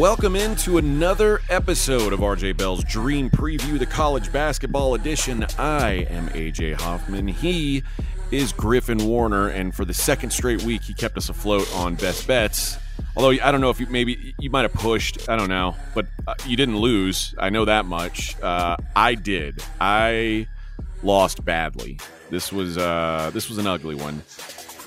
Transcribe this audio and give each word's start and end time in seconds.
Welcome 0.00 0.34
into 0.34 0.78
another 0.78 1.42
episode 1.50 2.14
of 2.14 2.20
RJ 2.20 2.56
Bell's 2.56 2.82
Dream 2.84 3.28
Preview, 3.28 3.78
the 3.78 3.84
college 3.84 4.32
basketball 4.32 4.94
edition. 4.94 5.44
I 5.58 6.06
am 6.08 6.28
AJ 6.28 6.80
Hoffman. 6.80 7.28
He 7.28 7.82
is 8.30 8.54
Griffin 8.54 9.06
Warner, 9.06 9.48
and 9.48 9.74
for 9.74 9.84
the 9.84 9.92
second 9.92 10.30
straight 10.30 10.62
week, 10.62 10.84
he 10.84 10.94
kept 10.94 11.18
us 11.18 11.28
afloat 11.28 11.70
on 11.74 11.96
best 11.96 12.26
bets. 12.26 12.78
Although 13.14 13.42
I 13.44 13.52
don't 13.52 13.60
know 13.60 13.68
if 13.68 13.78
you 13.78 13.88
maybe 13.88 14.34
you 14.38 14.48
might 14.48 14.62
have 14.62 14.72
pushed, 14.72 15.28
I 15.28 15.36
don't 15.36 15.50
know, 15.50 15.76
but 15.94 16.06
uh, 16.26 16.32
you 16.46 16.56
didn't 16.56 16.78
lose. 16.78 17.34
I 17.36 17.50
know 17.50 17.66
that 17.66 17.84
much. 17.84 18.40
Uh, 18.40 18.78
I 18.96 19.14
did. 19.14 19.62
I 19.82 20.46
lost 21.02 21.44
badly. 21.44 22.00
This 22.30 22.50
was 22.50 22.78
uh, 22.78 23.32
this 23.34 23.50
was 23.50 23.58
an 23.58 23.66
ugly 23.66 23.96
one, 23.96 24.22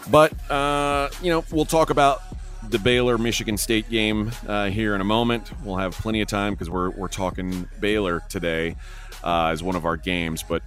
but 0.09 0.33
uh, 0.49 1.09
you 1.21 1.29
know 1.29 1.45
we'll 1.51 1.65
talk 1.65 1.91
about 1.91 2.23
the 2.69 2.79
Baylor 2.79 3.17
Michigan 3.17 3.57
State 3.57 3.89
game 3.89 4.31
uh, 4.47 4.69
here 4.69 4.95
in 4.95 5.01
a 5.01 5.05
moment. 5.05 5.51
We'll 5.63 5.77
have 5.77 5.93
plenty 5.93 6.21
of 6.21 6.27
time 6.27 6.53
because 6.53 6.69
we're 6.69 6.89
we're 6.91 7.07
talking 7.07 7.67
Baylor 7.79 8.21
today 8.29 8.75
uh, 9.23 9.47
as 9.47 9.63
one 9.63 9.75
of 9.75 9.85
our 9.85 9.97
games. 9.97 10.43
But 10.43 10.63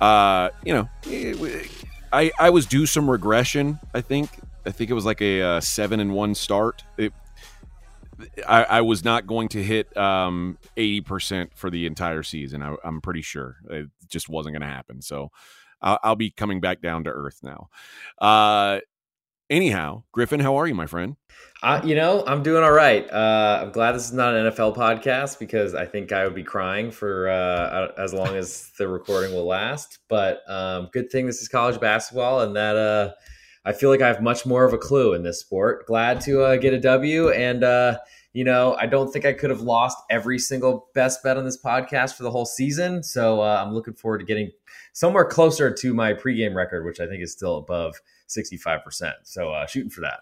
uh, 0.00 0.50
you 0.64 0.72
know, 0.74 0.88
I 2.12 2.32
I 2.38 2.50
was 2.50 2.66
due 2.66 2.86
some 2.86 3.10
regression. 3.10 3.78
I 3.92 4.00
think 4.00 4.30
I 4.66 4.70
think 4.70 4.90
it 4.90 4.94
was 4.94 5.04
like 5.04 5.20
a, 5.20 5.42
uh, 5.42 5.60
seven 5.60 6.00
and 6.00 6.14
one 6.14 6.34
start. 6.34 6.84
It, 6.96 7.12
I, 8.46 8.64
I, 8.64 8.80
was 8.80 9.04
not 9.04 9.26
going 9.26 9.48
to 9.48 9.62
hit 9.62 9.94
um, 9.96 10.56
eighty 10.76 10.98
um, 10.98 11.04
percent 11.04 11.50
for 11.54 11.68
the 11.68 11.86
entire 11.86 12.22
season. 12.22 12.62
I, 12.62 12.76
am 12.84 13.00
pretty 13.00 13.22
sure 13.22 13.56
it 13.68 13.88
just 14.08 14.28
wasn't 14.28 14.54
going 14.54 14.62
to 14.62 14.74
happen. 14.74 15.02
So 15.02 15.30
I'll, 15.82 15.98
I'll, 16.02 16.16
be 16.16 16.30
coming 16.30 16.60
back 16.60 16.80
down 16.80 17.04
to 17.04 17.10
earth 17.10 17.40
now. 17.42 17.68
Anyhow, 19.54 20.02
Griffin, 20.10 20.40
how 20.40 20.56
are 20.56 20.66
you, 20.66 20.74
my 20.74 20.86
friend? 20.86 21.14
Uh, 21.62 21.80
you 21.84 21.94
know, 21.94 22.24
I'm 22.26 22.42
doing 22.42 22.64
all 22.64 22.72
right. 22.72 23.08
Uh, 23.08 23.60
I'm 23.62 23.70
glad 23.70 23.92
this 23.92 24.06
is 24.06 24.12
not 24.12 24.34
an 24.34 24.50
NFL 24.50 24.74
podcast 24.74 25.38
because 25.38 25.76
I 25.76 25.86
think 25.86 26.10
I 26.10 26.24
would 26.24 26.34
be 26.34 26.42
crying 26.42 26.90
for 26.90 27.28
uh, 27.28 27.92
as 27.96 28.12
long 28.12 28.34
as 28.34 28.72
the 28.78 28.88
recording 28.88 29.32
will 29.32 29.46
last. 29.46 30.00
But 30.08 30.42
um, 30.50 30.88
good 30.92 31.08
thing 31.08 31.26
this 31.26 31.40
is 31.40 31.46
college 31.46 31.80
basketball 31.80 32.40
and 32.40 32.56
that 32.56 32.74
uh, 32.74 33.12
I 33.64 33.72
feel 33.74 33.90
like 33.90 34.02
I 34.02 34.08
have 34.08 34.20
much 34.20 34.44
more 34.44 34.64
of 34.64 34.72
a 34.72 34.78
clue 34.78 35.14
in 35.14 35.22
this 35.22 35.38
sport. 35.38 35.86
Glad 35.86 36.20
to 36.22 36.42
uh, 36.42 36.56
get 36.56 36.74
a 36.74 36.80
W. 36.80 37.30
And, 37.30 37.62
uh, 37.62 37.98
you 38.32 38.42
know, 38.42 38.74
I 38.80 38.86
don't 38.86 39.12
think 39.12 39.24
I 39.24 39.34
could 39.34 39.50
have 39.50 39.60
lost 39.60 39.98
every 40.10 40.40
single 40.40 40.88
best 40.94 41.22
bet 41.22 41.36
on 41.36 41.44
this 41.44 41.62
podcast 41.62 42.16
for 42.16 42.24
the 42.24 42.30
whole 42.32 42.44
season. 42.44 43.04
So 43.04 43.40
I'm 43.40 43.72
looking 43.72 43.94
forward 43.94 44.18
to 44.18 44.24
getting 44.24 44.50
somewhere 44.94 45.24
closer 45.24 45.72
to 45.72 45.94
my 45.94 46.12
pregame 46.12 46.56
record, 46.56 46.84
which 46.84 46.98
I 46.98 47.06
think 47.06 47.22
is 47.22 47.30
still 47.30 47.58
above– 47.58 48.00
65%. 48.36 49.12
So 49.24 49.50
uh, 49.50 49.66
shooting 49.66 49.90
for 49.90 50.02
that. 50.02 50.20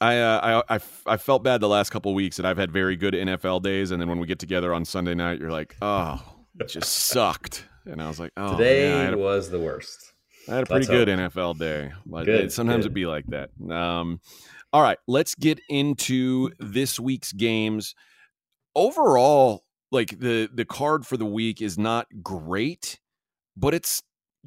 I, 0.00 0.18
uh, 0.18 0.62
I, 0.68 0.74
I, 0.76 0.80
I 1.06 1.16
felt 1.16 1.44
bad 1.44 1.60
the 1.60 1.68
last 1.68 1.90
couple 1.90 2.12
weeks 2.12 2.36
that 2.36 2.44
I've 2.44 2.58
had 2.58 2.72
very 2.72 2.96
good 2.96 3.14
NFL 3.14 3.62
days, 3.62 3.92
and 3.92 4.00
then 4.00 4.08
when 4.08 4.18
we 4.18 4.26
get 4.26 4.40
together 4.40 4.74
on 4.74 4.84
Sunday 4.84 5.14
night, 5.14 5.38
you're 5.38 5.52
like, 5.52 5.76
oh, 5.80 6.20
it 6.58 6.68
just 6.68 6.92
sucked, 6.92 7.66
and 7.86 8.02
I 8.02 8.08
was 8.08 8.18
like, 8.18 8.32
oh, 8.36 8.56
today 8.56 9.06
a, 9.06 9.16
was 9.16 9.48
the 9.48 9.60
worst. 9.60 10.12
I 10.48 10.54
had 10.56 10.64
a 10.64 10.66
pretty 10.66 10.86
good 10.86 11.06
NFL 11.06 11.56
day, 11.58 11.92
but 12.04 12.24
good, 12.24 12.52
sometimes 12.52 12.78
good. 12.78 12.86
it'd 12.86 12.94
be 12.94 13.06
like 13.06 13.26
that. 13.28 13.50
Um, 13.70 14.20
all 14.72 14.82
right, 14.82 14.98
let's 15.06 15.36
get 15.36 15.60
into 15.68 16.50
this 16.58 16.98
week's 16.98 17.32
games. 17.32 17.94
Overall, 18.74 19.62
like 19.92 20.18
the 20.18 20.48
the 20.52 20.64
card 20.64 21.06
for 21.06 21.16
the 21.16 21.26
week 21.26 21.62
is 21.62 21.78
not 21.78 22.08
great, 22.22 22.98
but 23.56 23.72
it's 23.72 24.02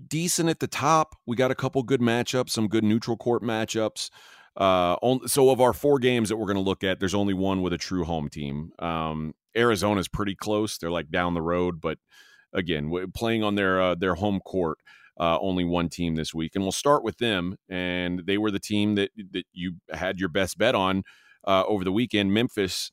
decent 0.08 0.50
at 0.50 0.60
the 0.60 0.68
top. 0.68 1.16
We 1.26 1.36
got 1.36 1.52
a 1.52 1.56
couple 1.56 1.82
good 1.84 2.02
matchups, 2.02 2.50
some 2.50 2.68
good 2.68 2.84
neutral 2.84 3.18
court 3.18 3.44
matchups. 3.44 4.10
Uh, 4.58 4.96
so 5.28 5.50
of 5.50 5.60
our 5.60 5.74
four 5.74 6.00
games 6.00 6.30
that 6.30 6.38
we're 6.38 6.46
going 6.46 6.56
to 6.56 6.62
look 6.62 6.84
at, 6.84 7.00
there's 7.00 7.14
only 7.14 7.34
one 7.34 7.62
with 7.62 7.74
a 7.74 7.78
true 7.78 8.06
home 8.06 8.30
team. 8.30 8.72
Um, 8.80 9.34
Arizona's 9.56 10.08
pretty 10.08 10.36
close; 10.36 10.78
they're 10.78 10.92
like 10.92 11.10
down 11.10 11.34
the 11.34 11.42
road, 11.42 11.82
but 11.82 11.98
again, 12.54 12.92
playing 13.14 13.44
on 13.44 13.56
their 13.56 13.82
uh, 13.82 13.96
their 13.96 14.16
home 14.16 14.40
court. 14.40 14.80
Uh, 15.18 15.40
only 15.40 15.64
one 15.64 15.88
team 15.88 16.16
this 16.16 16.34
week, 16.34 16.56
and 16.56 16.64
we'll 16.64 16.74
start 16.74 17.02
with 17.02 17.18
them. 17.20 17.56
And 17.70 18.24
they 18.26 18.38
were 18.38 18.52
the 18.52 18.60
team 18.60 18.96
that 18.96 19.12
that 19.32 19.46
you 19.54 19.76
had 19.92 20.20
your 20.20 20.28
best 20.28 20.58
bet 20.58 20.76
on 20.76 21.04
uh, 21.46 21.64
over 21.68 21.84
the 21.84 21.92
weekend, 21.92 22.34
Memphis. 22.34 22.92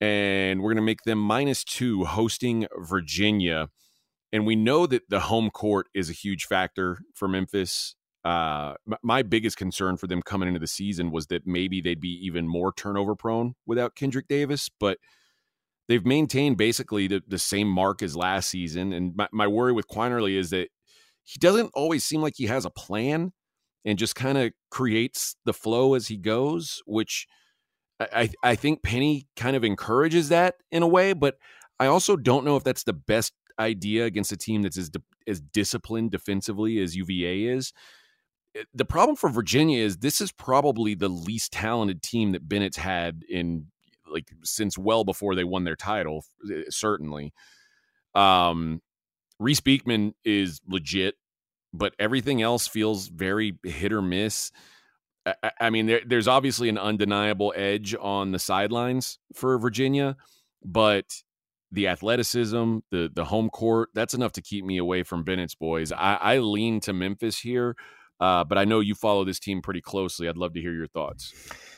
And 0.00 0.60
we're 0.60 0.70
going 0.70 0.76
to 0.76 0.82
make 0.82 1.02
them 1.02 1.18
minus 1.18 1.62
two 1.62 2.04
hosting 2.04 2.66
Virginia 2.76 3.68
and 4.32 4.46
we 4.46 4.56
know 4.56 4.86
that 4.86 5.08
the 5.08 5.20
home 5.20 5.50
court 5.50 5.88
is 5.94 6.08
a 6.08 6.14
huge 6.14 6.46
factor 6.46 6.98
for 7.14 7.28
Memphis. 7.28 7.94
Uh, 8.24 8.74
my 9.02 9.22
biggest 9.22 9.56
concern 9.56 9.96
for 9.96 10.06
them 10.06 10.22
coming 10.22 10.48
into 10.48 10.60
the 10.60 10.66
season 10.66 11.10
was 11.10 11.26
that 11.26 11.46
maybe 11.46 11.80
they'd 11.80 12.00
be 12.00 12.18
even 12.24 12.48
more 12.48 12.72
turnover 12.72 13.14
prone 13.14 13.54
without 13.66 13.96
Kendrick 13.96 14.28
Davis, 14.28 14.70
but 14.80 14.98
they've 15.88 16.06
maintained 16.06 16.56
basically 16.56 17.08
the, 17.08 17.22
the 17.26 17.38
same 17.38 17.68
mark 17.68 18.00
as 18.00 18.16
last 18.16 18.48
season. 18.48 18.92
And 18.92 19.14
my, 19.16 19.28
my 19.32 19.46
worry 19.46 19.72
with 19.72 19.88
Quinerly 19.88 20.36
is 20.38 20.50
that 20.50 20.68
he 21.24 21.38
doesn't 21.38 21.70
always 21.74 22.04
seem 22.04 22.22
like 22.22 22.34
he 22.36 22.46
has 22.46 22.64
a 22.64 22.70
plan 22.70 23.32
and 23.84 23.98
just 23.98 24.14
kind 24.14 24.38
of 24.38 24.52
creates 24.70 25.36
the 25.44 25.52
flow 25.52 25.94
as 25.94 26.06
he 26.06 26.16
goes, 26.16 26.80
which 26.86 27.26
I, 28.00 28.30
I 28.42 28.54
think 28.54 28.82
Penny 28.82 29.26
kind 29.36 29.56
of 29.56 29.64
encourages 29.64 30.28
that 30.30 30.54
in 30.70 30.82
a 30.82 30.88
way, 30.88 31.12
but 31.12 31.36
I 31.78 31.86
also 31.86 32.16
don't 32.16 32.44
know 32.44 32.56
if 32.56 32.64
that's 32.64 32.84
the 32.84 32.92
best 32.92 33.32
idea 33.62 34.04
against 34.04 34.32
a 34.32 34.36
team 34.36 34.62
that's 34.62 34.78
as 34.78 34.90
as 35.26 35.40
disciplined 35.40 36.10
defensively 36.10 36.78
as 36.80 36.96
UVA 36.96 37.44
is. 37.44 37.72
Eh, 38.54 38.64
the 38.74 38.84
problem 38.84 39.16
for 39.16 39.30
Virginia 39.30 39.82
is 39.82 39.98
this 39.98 40.20
is 40.20 40.32
probably 40.32 40.94
the 40.94 41.08
least 41.08 41.52
talented 41.52 42.02
team 42.02 42.32
that 42.32 42.48
Bennett's 42.48 42.76
had 42.76 43.22
in 43.28 43.66
like 44.06 44.30
since 44.42 44.76
well 44.76 45.04
before 45.04 45.34
they 45.34 45.44
won 45.44 45.64
their 45.64 45.76
title. 45.76 46.24
Eh, 46.50 46.64
certainly, 46.68 47.32
um, 48.14 48.82
Reece 49.38 49.60
Beekman 49.60 50.14
is 50.24 50.60
legit, 50.68 51.16
but 51.72 51.94
everything 51.98 52.42
else 52.42 52.68
feels 52.68 53.08
very 53.08 53.58
hit 53.64 53.92
or 53.92 54.02
miss. 54.02 54.52
I, 55.24 55.52
I 55.60 55.70
mean, 55.70 55.86
there, 55.86 56.00
there's 56.04 56.28
obviously 56.28 56.68
an 56.68 56.78
undeniable 56.78 57.52
edge 57.56 57.94
on 58.00 58.32
the 58.32 58.38
sidelines 58.38 59.18
for 59.34 59.58
Virginia, 59.58 60.16
but 60.64 61.22
the 61.72 61.88
athleticism, 61.88 62.78
the 62.90 63.10
the 63.12 63.24
home 63.24 63.50
court, 63.50 63.88
that's 63.94 64.14
enough 64.14 64.32
to 64.32 64.42
keep 64.42 64.64
me 64.64 64.78
away 64.78 65.02
from 65.02 65.24
Bennett's 65.24 65.54
boys. 65.54 65.90
I, 65.90 66.14
I 66.20 66.38
lean 66.38 66.80
to 66.80 66.92
Memphis 66.92 67.38
here, 67.38 67.74
uh, 68.20 68.44
but 68.44 68.58
I 68.58 68.64
know 68.64 68.80
you 68.80 68.94
follow 68.94 69.24
this 69.24 69.40
team 69.40 69.62
pretty 69.62 69.80
closely. 69.80 70.28
I'd 70.28 70.36
love 70.36 70.52
to 70.54 70.60
hear 70.60 70.72
your 70.72 70.86
thoughts. 70.86 71.32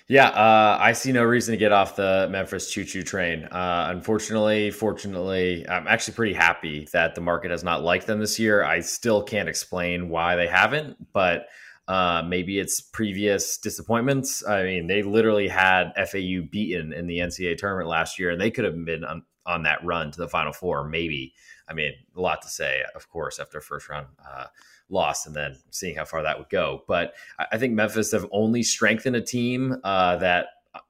Yeah, 0.06 0.28
uh, 0.28 0.77
I 0.78 0.93
see 0.93 1.12
no 1.12 1.22
reason 1.22 1.53
to 1.53 1.56
get 1.56 1.72
off 1.72 1.97
the 1.97 2.28
Memphis 2.31 2.71
choo 2.71 2.84
choo 2.84 3.03
train. 3.03 3.44
Uh, 3.44 3.87
unfortunately, 3.88 4.71
fortunately, 4.71 5.66
I'm 5.66 5.87
actually 5.87 6.15
pretty 6.15 6.34
happy 6.34 6.87
that 6.93 7.15
the 7.15 7.22
market 7.22 7.50
has 7.50 7.65
not 7.65 7.83
liked 7.83 8.06
them 8.06 8.21
this 8.21 8.38
year. 8.38 8.62
I 8.62 8.81
still 8.81 9.22
can't 9.22 9.49
explain 9.49 10.10
why 10.10 10.37
they 10.37 10.47
haven't, 10.47 11.12
but 11.15 11.47
uh, 11.88 12.22
maybe 12.27 12.59
it's 12.59 12.83
previous 12.83 13.56
disappointments. 13.56 14.47
I 14.47 14.65
mean, 14.65 14.87
they 14.88 15.03
literally 15.03 15.49
had 15.49 15.93
FAU 15.97 16.43
beaten 16.50 16.93
in 16.93 17.06
the 17.06 17.19
NCAA 17.19 17.56
tournament 17.56 17.88
last 17.88 18.19
year, 18.19 18.31
and 18.31 18.41
they 18.41 18.50
could 18.50 18.66
have 18.66 18.84
been 18.84 19.04
on 19.47 19.62
that 19.65 19.84
run 19.84 20.10
to 20.10 20.19
the 20.19 20.28
Final 20.28 20.53
Four. 20.53 20.88
Maybe, 20.88 21.34
I 21.69 21.75
mean, 21.75 21.93
a 22.16 22.21
lot 22.21 22.43
to 22.43 22.49
say, 22.49 22.82
of 22.94 23.09
course, 23.09 23.38
after 23.38 23.59
a 23.59 23.62
first 23.62 23.88
round 23.88 24.06
uh, 24.28 24.47
loss, 24.88 25.27
and 25.27 25.34
then 25.34 25.59
seeing 25.71 25.97
how 25.97 26.05
far 26.05 26.22
that 26.22 26.38
would 26.38 26.50
go. 26.50 26.82
But 26.87 27.15
I 27.38 27.59
think 27.59 27.75
Memphis 27.75 28.12
have 28.12 28.27
only 28.31 28.62
strengthened 28.62 29.16
a 29.16 29.21
team 29.21 29.77
uh, 29.84 30.16
that 30.16 30.47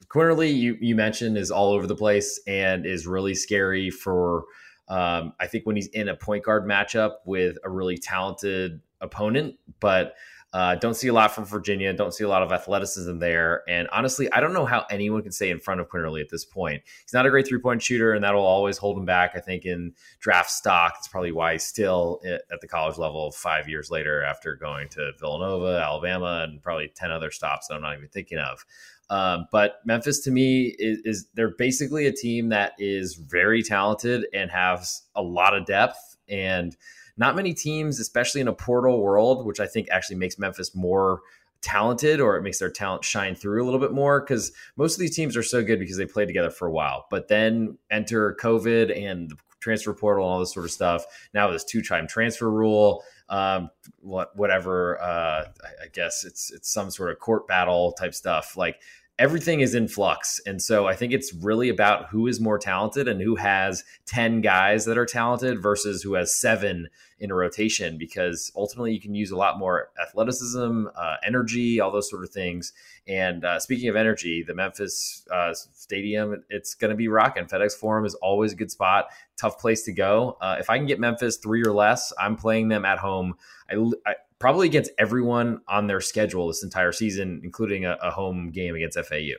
Quinerly, 0.09 0.55
you 0.55 0.77
you 0.81 0.95
mentioned, 0.95 1.37
is 1.37 1.51
all 1.51 1.73
over 1.73 1.87
the 1.87 1.97
place 1.97 2.41
and 2.47 2.87
is 2.87 3.07
really 3.07 3.35
scary 3.35 3.91
for. 3.91 4.45
Um, 4.87 5.33
I 5.41 5.47
think 5.47 5.67
when 5.67 5.77
he's 5.77 5.89
in 5.89 6.09
a 6.09 6.15
point 6.15 6.45
guard 6.45 6.67
matchup 6.67 7.17
with 7.25 7.57
a 7.65 7.71
really 7.71 7.97
talented 7.97 8.81
opponent, 9.01 9.57
but 9.81 10.15
uh, 10.55 10.77
don't 10.77 10.95
see 10.95 11.09
a 11.09 11.13
lot 11.13 11.35
from 11.35 11.45
Virginia. 11.45 11.93
Don't 11.93 12.15
see 12.15 12.23
a 12.23 12.29
lot 12.29 12.45
of 12.45 12.53
athleticism 12.53 13.19
there. 13.19 13.65
And 13.69 13.89
honestly, 13.91 14.31
I 14.33 14.41
don't 14.41 14.53
know 14.53 14.65
how 14.65 14.87
anyone 14.89 15.21
can 15.23 15.33
stay 15.33 15.51
in 15.51 15.59
front 15.59 15.81
of 15.81 15.89
Quinerly 15.89 16.21
at 16.21 16.29
this 16.31 16.45
point. 16.45 16.81
He's 17.03 17.13
not 17.13 17.27
a 17.27 17.31
great 17.31 17.49
three 17.49 17.59
point 17.59 17.83
shooter, 17.83 18.13
and 18.13 18.23
that'll 18.23 18.47
always 18.47 18.79
hold 18.79 18.97
him 18.97 19.05
back. 19.05 19.33
I 19.35 19.41
think 19.41 19.65
in 19.65 19.95
draft 20.21 20.53
stock, 20.53 20.95
it's 20.99 21.09
probably 21.09 21.33
why 21.33 21.55
he's 21.55 21.65
still 21.65 22.21
at 22.25 22.61
the 22.61 22.69
college 22.69 22.99
level 22.99 23.33
five 23.33 23.69
years 23.69 23.91
later 23.91 24.23
after 24.23 24.55
going 24.55 24.89
to 24.91 25.11
Villanova, 25.19 25.83
Alabama, 25.85 26.47
and 26.49 26.63
probably 26.63 26.89
10 26.95 27.11
other 27.11 27.33
stops 27.33 27.67
that 27.67 27.75
I'm 27.75 27.83
not 27.83 27.97
even 27.97 28.09
thinking 28.09 28.39
of. 28.39 28.65
Um, 29.11 29.49
but 29.51 29.81
Memphis 29.85 30.21
to 30.21 30.31
me 30.31 30.77
is, 30.79 31.01
is 31.05 31.27
they're 31.35 31.57
basically 31.57 32.07
a 32.07 32.13
team 32.13 32.51
that 32.51 32.75
is 32.79 33.17
very 33.17 33.65
talented 33.65 34.27
and 34.33 34.53
has 34.53 35.03
a 35.17 35.23
lot 35.23 35.57
of 35.57 35.67
depth. 35.67 36.17
And 36.29 36.77
not 37.17 37.37
many 37.37 37.55
teams, 37.55 38.01
especially 38.01 38.41
in 38.41 38.49
a 38.49 38.53
portal 38.53 39.01
world, 39.01 39.47
which 39.47 39.61
I 39.61 39.67
think 39.67 39.89
actually 39.91 40.17
makes 40.17 40.39
Memphis 40.39 40.75
more 40.75 41.21
talented 41.61 42.21
or 42.21 42.37
it 42.37 42.43
makes 42.43 42.59
their 42.59 42.71
talent 42.71 43.05
shine 43.05 43.35
through 43.35 43.63
a 43.63 43.65
little 43.65 43.81
bit 43.81 43.93
more 43.93 44.21
because 44.21 44.53
most 44.77 44.95
of 44.95 45.01
these 45.01 45.17
teams 45.17 45.37
are 45.37 45.43
so 45.43 45.63
good 45.65 45.79
because 45.79 45.97
they 45.97 46.05
played 46.05 46.27
together 46.27 46.51
for 46.51 46.69
a 46.69 46.71
while. 46.71 47.07
But 47.11 47.29
then 47.29 47.79
enter 47.91 48.37
COVID 48.41 48.97
and 48.97 49.31
the 49.31 49.37
transfer 49.61 49.95
portal 49.95 50.27
and 50.27 50.33
all 50.33 50.41
this 50.41 50.53
sort 50.53 50.67
of 50.67 50.73
stuff. 50.73 51.07
Now 51.33 51.51
this 51.51 51.65
two-time 51.65 52.07
transfer 52.07 52.51
rule, 52.51 53.03
um, 53.31 53.71
what 54.01 54.37
whatever. 54.37 55.01
Uh, 55.01 55.47
I, 55.65 55.85
I 55.85 55.89
guess 55.93 56.25
it's 56.25 56.53
it's 56.53 56.71
some 56.71 56.91
sort 56.91 57.11
of 57.11 57.19
court 57.19 57.49
battle 57.49 57.93
type 57.93 58.15
stuff. 58.15 58.57
Like 58.57 58.81
everything 59.19 59.61
is 59.61 59.75
in 59.75 59.87
flux. 59.87 60.41
And 60.45 60.61
so 60.61 60.87
I 60.89 60.97
think 60.97 61.13
it's 61.13 61.33
really 61.33 61.69
about 61.69 62.09
who 62.09 62.27
is 62.27 62.41
more 62.41 62.59
talented 62.59 63.07
and 63.07 63.21
who 63.21 63.37
has 63.37 63.85
10 64.07 64.41
guys 64.41 64.85
that 64.87 64.99
are 64.99 65.07
talented 65.07 65.63
versus 65.63 66.03
who 66.03 66.15
has 66.15 66.35
seven 66.35 66.89
in 67.21 67.31
a 67.31 67.35
rotation, 67.35 67.97
because 67.97 68.51
ultimately 68.57 68.93
you 68.93 69.01
can 69.01 69.15
use 69.15 69.31
a 69.31 69.37
lot 69.37 69.57
more 69.57 69.91
athleticism, 70.03 70.87
uh, 70.97 71.17
energy, 71.25 71.81
all 71.81 71.93
those 71.93 72.11
sort 72.11 72.25
of 72.25 72.31
things. 72.31 72.73
And 73.07 73.45
uh, 73.45 73.61
speaking 73.61 73.89
of 73.89 73.95
energy, 73.95 74.43
the 74.43 74.55
Memphis 74.55 75.25
uh, 75.31 75.55
Stadium, 75.55 76.43
it's 76.51 76.75
going 76.75 76.91
to 76.91 76.97
be 76.97 77.07
rocking. 77.07 77.45
FedEx 77.45 77.75
Forum 77.75 78.05
is 78.05 78.15
always 78.17 78.53
a 78.53 78.57
good 78.57 78.71
spot, 78.71 79.07
tough 79.37 79.61
place 79.61 79.85
to 79.85 79.93
go. 79.93 80.37
Uh, 80.41 80.57
if 80.59 80.69
I 80.69 80.77
can 80.77 80.87
get 80.87 80.99
Memphis 80.99 81.37
three 81.37 81.63
or 81.63 81.73
less, 81.73 82.13
I'm 82.19 82.35
playing 82.35 82.69
them 82.69 82.85
at 82.85 82.99
home. 82.99 83.35
I, 83.71 83.77
I 84.05 84.15
probably 84.45 84.67
against 84.67 84.91
everyone 84.99 85.59
on 85.69 85.87
their 85.87 86.03
schedule 86.03 86.49
this 86.49 86.63
entire 86.63 86.93
season, 86.93 87.41
including 87.43 87.87
a, 87.87 87.97
a 88.03 88.11
home 88.11 88.51
game 88.51 88.75
against 88.75 88.99
FAU. 88.99 89.37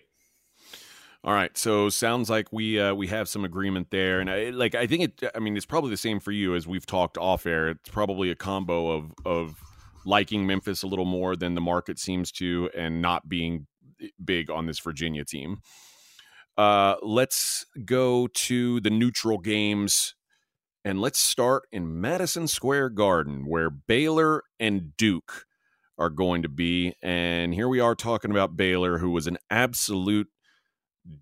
All 1.24 1.32
right, 1.32 1.56
so 1.56 1.90
sounds 1.90 2.28
like 2.28 2.52
we 2.52 2.80
uh, 2.80 2.96
we 2.96 3.06
have 3.10 3.30
some 3.30 3.46
agreement 3.46 3.92
there, 3.92 4.20
and 4.20 4.32
I, 4.32 4.50
like 4.50 4.74
I 4.74 4.88
think 4.88 5.04
it. 5.04 5.32
I 5.36 5.38
mean, 5.38 5.56
it's 5.56 5.66
probably 5.68 5.92
the 5.92 5.98
same 5.98 6.20
for 6.20 6.32
you 6.32 6.56
as 6.56 6.66
we've 6.66 6.88
talked 6.88 7.20
off 7.20 7.46
air. 7.46 7.70
It's 7.70 7.90
probably 7.92 8.32
a 8.32 8.36
combo 8.36 8.90
of 8.90 9.12
of 9.28 9.60
liking 10.08 10.48
Memphis 10.48 10.82
a 10.82 10.88
little 10.88 11.06
more 11.06 11.36
than 11.36 11.54
the 11.54 11.62
market 11.62 12.00
seems 12.00 12.32
to, 12.32 12.72
and 12.76 13.00
not 13.00 13.30
being 13.30 13.68
big 14.24 14.50
on 14.50 14.66
this 14.66 14.80
Virginia 14.80 15.24
team. 15.24 15.60
Uh, 16.58 16.96
let's 17.04 17.68
go 17.86 18.26
to 18.26 18.80
the 18.80 18.90
neutral 18.90 19.38
games 19.38 20.16
and 20.86 21.02
let's 21.02 21.18
start 21.18 21.64
in 21.72 22.00
Madison 22.00 22.48
Square 22.48 22.90
Garden, 22.90 23.48
where 23.48 23.72
Baylor 23.72 24.44
and 24.60 24.96
Duke 24.96 25.46
are 25.98 26.12
going 26.12 26.44
to 26.44 26.50
be. 26.50 26.94
And 27.02 27.56
here 27.56 27.68
we 27.68 27.80
are 27.80 27.96
talking 27.96 28.30
about 28.30 28.56
Baylor, 28.56 29.00
who 29.00 29.10
was 29.10 29.26
an 29.26 29.40
absolute 29.50 30.28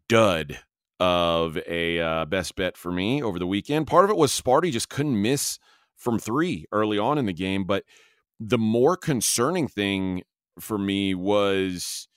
dud 0.09 0.59
of 0.99 1.57
a 1.65 1.99
uh, 1.99 2.25
best 2.25 2.57
bet 2.57 2.75
for 2.75 2.91
me 2.91 3.23
over 3.23 3.39
the 3.39 3.47
weekend. 3.47 3.87
Part 3.87 4.03
of 4.03 4.11
it 4.11 4.17
was 4.17 4.37
Sparty 4.37 4.69
just 4.69 4.89
couldn't 4.89 5.21
miss 5.21 5.57
from 5.95 6.19
three 6.19 6.65
early 6.73 6.99
on 6.99 7.17
in 7.17 7.25
the 7.25 7.33
game. 7.33 7.63
But 7.63 7.85
the 8.41 8.57
more 8.57 8.97
concerning 8.97 9.69
thing 9.69 10.23
for 10.59 10.77
me 10.77 11.15
was 11.15 12.09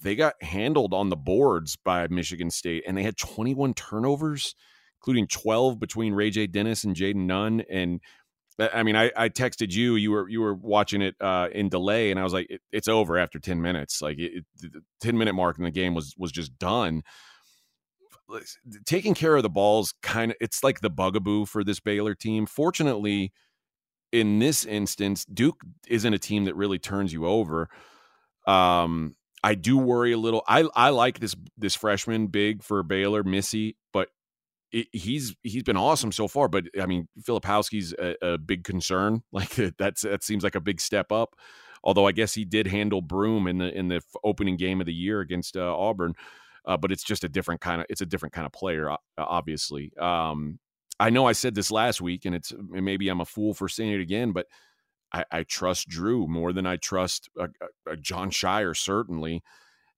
they 0.00 0.16
got 0.16 0.42
handled 0.42 0.92
on 0.92 1.08
the 1.08 1.16
boards 1.16 1.76
by 1.76 2.08
Michigan 2.08 2.50
State 2.50 2.82
and 2.84 2.98
they 2.98 3.04
had 3.04 3.16
21 3.16 3.74
turnovers 3.74 4.56
including 5.02 5.26
12 5.26 5.80
between 5.80 6.14
Ray 6.14 6.30
J. 6.30 6.46
Dennis 6.46 6.84
and 6.84 6.94
Jayden 6.94 7.26
Nunn. 7.26 7.62
And 7.68 8.00
I 8.58 8.84
mean, 8.84 8.94
I, 8.94 9.10
I, 9.16 9.28
texted 9.30 9.72
you, 9.72 9.96
you 9.96 10.12
were, 10.12 10.28
you 10.28 10.40
were 10.40 10.54
watching 10.54 11.02
it 11.02 11.16
uh, 11.20 11.48
in 11.52 11.68
delay 11.68 12.12
and 12.12 12.20
I 12.20 12.22
was 12.22 12.32
like, 12.32 12.46
it, 12.48 12.60
it's 12.70 12.86
over 12.86 13.18
after 13.18 13.40
10 13.40 13.60
minutes. 13.60 14.00
Like 14.00 14.18
it, 14.20 14.44
the 14.60 14.82
10 15.00 15.18
minute 15.18 15.34
mark 15.34 15.58
in 15.58 15.64
the 15.64 15.72
game 15.72 15.94
was, 15.94 16.14
was 16.16 16.30
just 16.30 16.56
done. 16.56 17.02
Taking 18.86 19.14
care 19.14 19.34
of 19.34 19.42
the 19.42 19.50
balls 19.50 19.92
kind 20.02 20.30
of, 20.30 20.36
it's 20.40 20.62
like 20.62 20.80
the 20.80 20.90
bugaboo 20.90 21.46
for 21.46 21.64
this 21.64 21.80
Baylor 21.80 22.14
team. 22.14 22.46
Fortunately, 22.46 23.32
in 24.12 24.38
this 24.38 24.64
instance, 24.64 25.24
Duke 25.24 25.62
isn't 25.88 26.14
a 26.14 26.18
team 26.18 26.44
that 26.44 26.54
really 26.54 26.78
turns 26.78 27.12
you 27.12 27.26
over. 27.26 27.68
Um, 28.46 29.16
I 29.42 29.54
do 29.54 29.76
worry 29.76 30.12
a 30.12 30.18
little. 30.18 30.44
I 30.46 30.68
I 30.74 30.90
like 30.90 31.18
this 31.18 31.34
this 31.58 31.74
freshman 31.74 32.28
big 32.28 32.62
for 32.62 32.82
Baylor, 32.84 33.24
Missi, 33.24 33.76
but 33.92 34.08
it, 34.72 34.88
he's 34.92 35.34
he's 35.42 35.62
been 35.62 35.76
awesome 35.76 36.12
so 36.12 36.26
far, 36.26 36.48
but 36.48 36.64
I 36.80 36.86
mean, 36.86 37.08
Filipowski's 37.20 37.92
a, 37.98 38.16
a 38.22 38.38
big 38.38 38.64
concern. 38.64 39.22
Like 39.32 39.54
that's 39.78 40.02
that 40.02 40.22
seems 40.22 40.44
like 40.44 40.54
a 40.54 40.60
big 40.60 40.80
step 40.80 41.12
up. 41.12 41.36
Although 41.84 42.06
I 42.06 42.12
guess 42.12 42.34
he 42.34 42.44
did 42.44 42.66
handle 42.66 43.00
Broome 43.02 43.46
in 43.46 43.58
the 43.58 43.76
in 43.76 43.88
the 43.88 44.00
opening 44.24 44.56
game 44.56 44.80
of 44.80 44.86
the 44.86 44.94
year 44.94 45.20
against 45.20 45.56
uh, 45.56 45.76
Auburn, 45.76 46.14
uh, 46.66 46.76
but 46.76 46.92
it's 46.92 47.02
just 47.02 47.24
a 47.24 47.28
different 47.28 47.60
kind 47.60 47.80
of 47.80 47.86
it's 47.90 48.00
a 48.00 48.06
different 48.06 48.32
kind 48.32 48.46
of 48.46 48.52
player, 48.52 48.96
obviously. 49.18 49.92
Um, 49.98 50.58
I 51.00 51.10
know 51.10 51.26
I 51.26 51.32
said 51.32 51.54
this 51.54 51.70
last 51.70 52.00
week, 52.00 52.24
and 52.24 52.34
it's 52.34 52.52
maybe 52.68 53.08
I'm 53.08 53.20
a 53.20 53.26
fool 53.26 53.54
for 53.54 53.68
saying 53.68 53.92
it 53.92 54.00
again, 54.00 54.32
but 54.32 54.46
I, 55.12 55.24
I 55.30 55.42
trust 55.42 55.88
Drew 55.88 56.26
more 56.26 56.52
than 56.52 56.66
I 56.66 56.76
trust 56.76 57.28
a, 57.38 57.48
a 57.90 57.96
Jon 57.96 58.30
Scheyer, 58.30 58.76
certainly. 58.76 59.42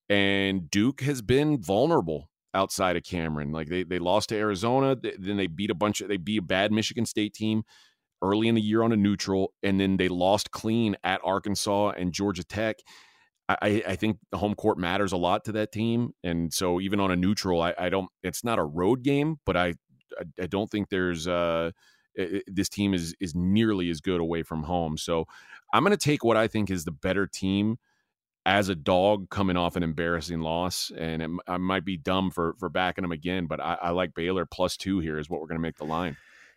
And 0.09 0.71
Duke 0.71 1.01
has 1.03 1.23
been 1.23 1.61
vulnerable 1.63 2.29
outside 2.55 2.97
of 2.97 3.03
Cameron. 3.03 3.53
Like 3.53 3.69
they 3.69 3.83
they 3.83 3.99
lost 3.99 4.31
to 4.31 4.37
Arizona, 4.37 4.97
then 5.19 5.37
they 5.37 5.47
beat 5.47 5.71
a 5.71 5.75
bunch 5.75 6.01
of 6.01 6.09
they 6.09 6.17
beat 6.17 6.39
a 6.39 6.43
bad 6.43 6.73
Michigan 6.73 7.07
State 7.07 7.35
team 7.35 7.65
early 8.23 8.49
in 8.49 8.55
the 8.55 8.63
year 8.63 8.83
on 8.83 8.93
a 8.93 8.97
neutral, 8.97 9.53
and 9.63 9.79
then 9.79 9.97
they 9.97 10.09
lost 10.09 10.51
clean 10.51 10.97
at 11.05 11.21
Arkansas 11.25 11.91
and 11.91 12.13
Georgia 12.13 12.45
Tech. 12.45 12.77
I, 13.47 13.83
I 13.87 13.97
think 13.97 14.17
the 14.31 14.39
home 14.39 14.55
court 14.55 14.79
matters 14.79 15.13
a 15.13 15.19
lot 15.19 15.45
to 15.45 15.53
that 15.53 15.71
team, 15.71 16.13
and 16.23 16.51
so 16.51 16.81
even 16.81 16.99
on 16.99 17.11
a 17.11 17.17
neutral, 17.17 17.61
I, 17.61 17.75
I 17.77 17.89
don't. 17.91 18.09
It's 18.23 18.43
not 18.43 18.59
a 18.59 18.65
road 18.65 19.03
game, 19.03 19.37
but 19.45 19.57
I 19.57 19.75
I, 20.19 20.45
I 20.45 20.47
don't 20.47 20.71
think 20.71 20.89
there's 20.89 21.29
uh 21.29 21.73
this 22.47 22.69
team 22.69 22.95
is 22.95 23.15
is 23.21 23.35
nearly 23.35 23.91
as 23.91 24.01
good 24.01 24.21
away 24.21 24.43
from 24.43 24.63
home. 24.63 24.97
So 24.97 25.27
I'm 25.73 25.83
going 25.83 25.91
to 25.91 25.97
take 25.97 26.25
what 26.25 26.37
I 26.37 26.49
think 26.49 26.71
is 26.71 26.85
the 26.85 26.93
better 26.93 27.27
team 27.27 27.79
as 28.47 28.69
a 28.69 28.75
dog 28.75 29.31
coming 29.31 29.57
off 29.57 29.77
an 29.77 29.83
embarrassing 29.83 30.41
loss, 30.41 30.93
and 30.97 31.23
it, 31.23 31.31
I 31.47 31.57
might 31.57 31.85
be 31.85 31.97
dumb 31.97 32.31
for 32.31 32.55
for 32.59 32.69
backing 32.69 33.03
them 33.03 33.13
again, 33.13 33.47
but 33.47 33.61
I, 33.61 33.79
I 33.81 33.91
like 33.91 34.15
Baylor 34.15 34.47
plus 34.47 34.77
two 34.77 35.01
here 35.01 35.19
is 35.19 35.31
what 35.31 35.41
we're 35.41 35.47
going 35.47 35.59
to 35.59 35.63
make 35.63 35.77
the 35.77 35.85
line. 35.85 36.17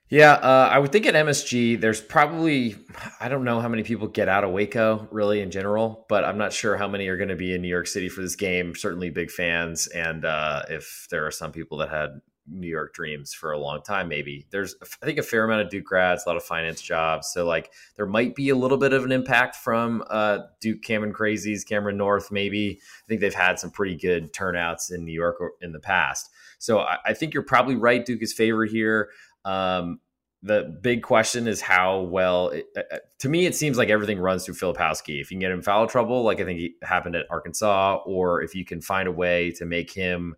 Yeah, 0.09 0.33
uh, 0.33 0.69
I 0.71 0.79
would 0.79 0.93
think 0.93 1.05
at 1.05 1.15
MSG, 1.15 1.81
there's 1.81 1.99
probably 1.99 2.75
I 3.19 3.27
don't 3.27 3.43
know 3.43 3.59
how 3.59 3.67
many 3.67 3.83
people 3.83 4.07
get 4.07 4.29
out 4.29 4.45
of 4.45 4.51
Waco 4.51 5.07
really 5.11 5.41
in 5.41 5.51
general, 5.51 6.05
but 6.07 6.23
I'm 6.23 6.37
not 6.37 6.53
sure 6.53 6.77
how 6.77 6.87
many 6.87 7.07
are 7.09 7.17
going 7.17 7.29
to 7.29 7.35
be 7.35 7.53
in 7.53 7.61
New 7.61 7.67
York 7.67 7.87
City 7.87 8.07
for 8.07 8.21
this 8.21 8.35
game. 8.35 8.73
Certainly 8.73 9.09
big 9.09 9.31
fans, 9.31 9.87
and 9.87 10.23
uh, 10.23 10.63
if 10.69 11.07
there 11.11 11.25
are 11.25 11.31
some 11.31 11.51
people 11.51 11.79
that 11.79 11.89
had 11.89 12.21
New 12.49 12.67
York 12.67 12.93
dreams 12.93 13.33
for 13.33 13.51
a 13.51 13.59
long 13.59 13.81
time. 13.81 14.07
Maybe 14.07 14.47
there's, 14.51 14.75
I 15.01 15.05
think, 15.05 15.17
a 15.17 15.23
fair 15.23 15.43
amount 15.43 15.61
of 15.61 15.69
Duke 15.69 15.85
grads, 15.85 16.25
a 16.25 16.29
lot 16.29 16.37
of 16.37 16.43
finance 16.43 16.81
jobs. 16.81 17.31
So 17.31 17.45
like, 17.45 17.71
there 17.95 18.05
might 18.05 18.35
be 18.35 18.49
a 18.49 18.55
little 18.55 18.77
bit 18.77 18.93
of 18.93 19.03
an 19.03 19.11
impact 19.11 19.55
from 19.55 20.03
uh, 20.09 20.39
Duke 20.61 20.81
Cameron 20.81 21.13
Crazies, 21.13 21.65
Cameron 21.67 21.97
North. 21.97 22.31
Maybe 22.31 22.79
I 22.81 23.07
think 23.07 23.21
they've 23.21 23.33
had 23.33 23.59
some 23.59 23.71
pretty 23.71 23.95
good 23.95 24.33
turnouts 24.33 24.91
in 24.91 25.05
New 25.05 25.13
York 25.13 25.37
in 25.61 25.71
the 25.71 25.79
past. 25.79 26.29
So 26.59 26.79
I, 26.79 26.97
I 27.05 27.13
think 27.13 27.33
you're 27.33 27.43
probably 27.43 27.75
right. 27.75 28.05
Duke 28.05 28.21
is 28.21 28.33
favored 28.33 28.69
here. 28.69 29.09
Um, 29.45 29.99
the 30.43 30.77
big 30.81 31.01
question 31.01 31.47
is 31.47 31.61
how 31.61 32.01
well. 32.01 32.49
It, 32.49 32.67
uh, 32.77 32.81
uh 32.91 32.97
to 33.19 33.29
me, 33.29 33.47
it 33.47 33.55
seems 33.55 33.77
like 33.77 33.89
everything 33.89 34.19
runs 34.19 34.45
through 34.45 34.55
Filipowski. 34.55 35.19
If 35.19 35.31
you 35.31 35.35
can 35.35 35.39
get 35.39 35.51
him 35.51 35.63
foul 35.63 35.87
trouble, 35.87 36.23
like 36.23 36.39
I 36.39 36.45
think 36.45 36.73
happened 36.83 37.15
at 37.15 37.25
Arkansas, 37.29 38.01
or 38.05 38.41
if 38.43 38.53
you 38.53 38.63
can 38.63 38.79
find 38.79 39.07
a 39.07 39.11
way 39.11 39.51
to 39.51 39.65
make 39.65 39.91
him 39.91 40.35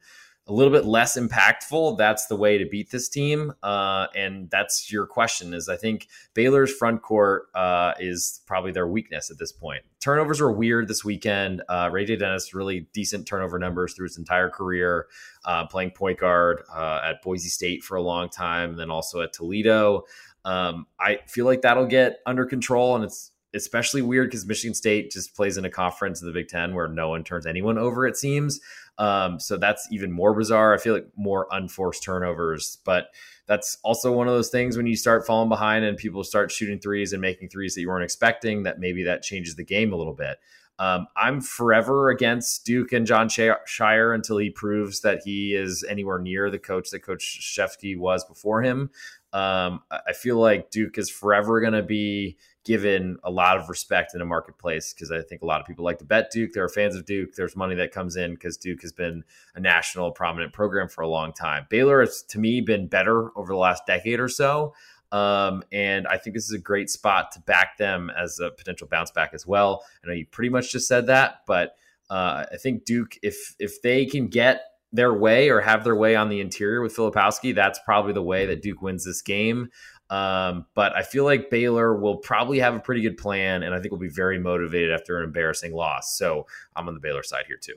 a 0.50 0.54
little 0.54 0.74
bit 0.74 0.86
less 0.86 1.18
impactful, 1.18 1.98
that's 1.98 2.26
the 2.26 2.36
way 2.36 2.58
to 2.58 2.66
beat 2.66 2.90
this 2.90 3.08
team. 3.08 3.54
Uh, 3.62 4.08
and 4.16 4.50
that's 4.50 4.92
your 4.92 5.06
question. 5.06 5.54
Is 5.54 5.70
I 5.70 5.78
think 5.78 6.08
Baylor's 6.34 6.74
front 6.74 7.02
court 7.04 7.50
uh, 7.54 7.94
is 8.00 8.42
probably 8.48 8.72
their 8.72 8.88
weakness 8.88 9.30
at 9.30 9.38
this 9.38 9.52
point. 9.52 9.84
Turnovers 10.00 10.42
were 10.42 10.52
weird 10.52 10.88
this 10.88 11.06
weekend. 11.06 11.62
Uh, 11.70 11.90
Ray 11.92 12.06
J. 12.06 12.16
Dennis 12.16 12.54
really 12.54 12.88
decent 12.94 13.28
turnover 13.28 13.60
numbers 13.60 13.94
through 13.94 14.08
his 14.08 14.18
entire 14.18 14.50
career, 14.50 15.08
uh, 15.46 15.68
playing 15.68 15.92
point 15.92 16.20
guard 16.20 16.64
uh, 16.74 17.02
at 17.04 17.22
Boise 17.22 17.50
State 17.50 17.84
for 17.84 17.96
a 17.96 18.02
long 18.02 18.30
time, 18.30 18.72
and 18.72 18.80
then 18.80 18.90
also 18.90 19.22
at 19.22 19.34
Toledo. 19.34 20.04
Um, 20.46 20.88
I 21.00 21.20
feel 21.28 21.46
like 21.46 21.62
that'll 21.62 21.86
get 21.86 22.20
under 22.26 22.46
control, 22.46 22.96
and 22.96 23.04
it's 23.04 23.32
especially 23.54 24.02
weird 24.02 24.30
because 24.30 24.46
Michigan 24.46 24.74
State 24.74 25.12
just 25.12 25.36
plays 25.36 25.58
in 25.58 25.66
a 25.66 25.70
conference 25.70 26.22
in 26.22 26.28
the 26.28 26.34
Big 26.34 26.48
Ten 26.48 26.76
where 26.76 26.88
no 26.88 27.10
one 27.10 27.24
turns 27.24 27.46
anyone 27.46 27.78
over. 27.78 28.06
It 28.06 28.18
seems. 28.18 28.60
Um, 28.98 29.40
so 29.40 29.58
that's 29.58 29.88
even 29.92 30.12
more 30.12 30.34
bizarre. 30.34 30.74
I 30.74 30.78
feel 30.78 30.94
like 30.94 31.08
more 31.16 31.48
unforced 31.52 32.04
turnovers, 32.04 32.78
but 32.84 33.08
that's 33.48 33.78
also 33.84 34.12
one 34.12 34.28
of 34.28 34.34
those 34.34 34.50
things 34.50 34.78
when 34.78 34.86
you 34.86 34.96
start 34.96 35.26
falling 35.26 35.50
behind 35.50 35.84
and 35.84 35.98
people 35.98 36.24
start 36.24 36.52
shooting 36.52 36.80
threes 36.80 37.14
and 37.14 37.22
making 37.22 37.50
threes 37.50 37.74
that 37.74 37.82
you 37.82 37.88
weren't 37.88 38.04
expecting, 38.04 38.64
that 38.64 38.80
maybe 38.80 39.04
that 39.04 39.24
changes 39.24 39.56
the 39.56 39.64
game 39.64 39.92
a 39.94 39.96
little 39.96 40.14
bit. 40.14 40.38
Um, 40.80 41.08
I'm 41.18 41.42
forever 41.42 42.10
against 42.10 42.66
Duke 42.66 42.94
and 42.94 43.06
Jon 43.06 43.28
Scheyer 43.28 44.16
until 44.16 44.38
he 44.38 44.50
proves 44.50 45.02
that 45.02 45.22
he 45.26 45.54
is 45.54 45.84
anywhere 45.88 46.20
near 46.20 46.50
the 46.50 46.58
coach 46.58 46.90
that 46.92 47.02
Coach 47.02 47.42
Krzyzewski 47.42 47.98
was 47.98 48.24
before 48.24 48.64
him. 48.64 48.90
Um, 49.34 49.84
I 49.92 50.14
feel 50.14 50.38
like 50.38 50.72
Duke 50.72 50.98
is 50.98 51.10
forever 51.10 51.60
going 51.60 51.74
to 51.74 51.84
be 51.84 52.38
given 52.64 53.18
a 53.24 53.30
lot 53.30 53.58
of 53.58 53.70
respect 53.70 54.16
in 54.16 54.22
a 54.22 54.26
marketplace 54.26 54.94
because 54.94 55.12
I 55.12 55.22
think 55.22 55.42
a 55.42 55.46
lot 55.46 55.60
of 55.60 55.68
people 55.68 55.84
like 55.84 56.00
to 56.00 56.06
bet 56.06 56.32
Duke. 56.32 56.54
There 56.54 56.64
are 56.64 56.70
fans 56.70 56.96
of 56.96 57.06
Duke. 57.06 57.36
There's 57.36 57.56
money 57.56 57.76
that 57.76 57.92
comes 57.92 58.16
in 58.16 58.32
because 58.32 58.58
Duke 58.58 58.82
has 58.82 58.92
been 58.92 59.24
a 59.56 59.60
national 59.60 60.12
prominent 60.12 60.54
program 60.54 60.88
for 60.88 61.02
a 61.02 61.08
long 61.08 61.34
time. 61.34 61.68
Baylor 61.70 62.00
has, 62.00 62.22
to 62.30 62.40
me, 62.40 62.62
been 62.62 62.88
better 62.88 63.38
over 63.38 63.52
the 63.52 63.58
last 63.58 63.86
decade 63.86 64.20
or 64.20 64.30
so. 64.30 64.74
Um, 65.12 65.64
and 65.72 66.08
I 66.08 66.18
think 66.18 66.36
this 66.36 66.46
is 66.46 66.54
a 66.54 66.60
great 66.60 66.90
spot 66.90 67.32
to 67.34 67.40
back 67.42 67.78
them 67.78 68.12
as 68.18 68.40
a 68.40 68.52
potential 68.52 68.88
bounce 68.88 69.12
back 69.12 69.32
as 69.34 69.46
well. 69.46 69.84
I 70.04 70.08
know 70.08 70.14
you 70.14 70.26
pretty 70.26 70.50
much 70.50 70.72
just 70.72 70.88
said 70.88 71.08
that, 71.08 71.42
but 71.48 71.76
uh, 72.10 72.46
I 72.52 72.58
think 72.58 72.86
Duke, 72.86 73.18
if 73.22 73.56
if 73.60 73.82
they 73.82 74.06
can 74.06 74.28
get 74.28 74.62
their 74.92 75.14
way 75.14 75.50
or 75.50 75.62
have 75.62 75.84
their 75.84 75.96
way 75.96 76.16
on 76.16 76.30
the 76.30 76.40
interior 76.40 76.82
with 76.82 76.96
Filipowski, 76.96 77.54
that's 77.54 77.80
probably 77.86 78.14
the 78.14 78.24
way 78.24 78.46
that 78.48 78.62
Duke 78.62 78.82
wins 78.82 79.06
this 79.06 79.22
game. 79.22 79.70
Um, 80.10 80.66
but 80.74 80.96
I 80.96 81.04
feel 81.04 81.24
like 81.24 81.52
Baylor 81.52 81.96
will 81.96 82.18
probably 82.18 82.60
have 82.60 82.74
a 82.74 82.80
pretty 82.80 83.02
good 83.02 83.18
plan, 83.18 83.62
and 83.62 83.76
I 83.76 83.80
think 83.80 83.92
will 83.92 84.00
be 84.00 84.10
very 84.10 84.40
motivated 84.40 84.92
after 84.92 85.20
an 85.20 85.24
embarrassing 85.24 85.74
loss. 85.74 86.18
So 86.18 86.48
I'm 86.76 86.88
on 86.88 86.96
the 86.96 87.00
Baylor 87.00 87.22
side 87.22 87.46
here 87.48 87.60
too. 87.62 87.76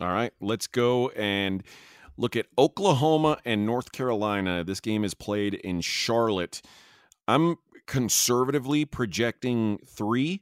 All 0.00 0.12
right, 0.12 0.32
let's 0.40 0.68
go 0.68 1.10
and 1.10 1.62
look 2.16 2.36
at 2.36 2.46
Oklahoma 2.58 3.38
and 3.44 3.66
North 3.66 3.92
Carolina. 3.92 4.64
This 4.64 4.80
game 4.80 5.04
is 5.04 5.14
played 5.14 5.54
in 5.54 5.80
Charlotte. 5.80 6.62
I'm 7.26 7.56
conservatively 7.86 8.84
projecting 8.84 9.78
three. 9.86 10.40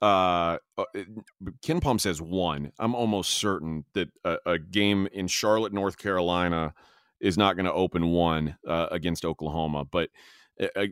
Uh, 0.00 0.58
uh 0.76 0.84
KenPom 1.64 2.00
says 2.00 2.22
one. 2.22 2.72
I'm 2.78 2.94
almost 2.94 3.30
certain 3.30 3.84
that 3.94 4.08
a, 4.24 4.38
a 4.46 4.58
game 4.58 5.08
in 5.12 5.26
Charlotte, 5.26 5.72
North 5.72 5.98
Carolina, 5.98 6.74
is 7.20 7.36
not 7.36 7.56
going 7.56 7.66
to 7.66 7.72
open 7.72 8.06
one 8.08 8.56
uh, 8.66 8.86
against 8.90 9.24
Oklahoma, 9.24 9.84
but 9.84 10.10
uh, 10.60 10.66
uh, 10.76 10.86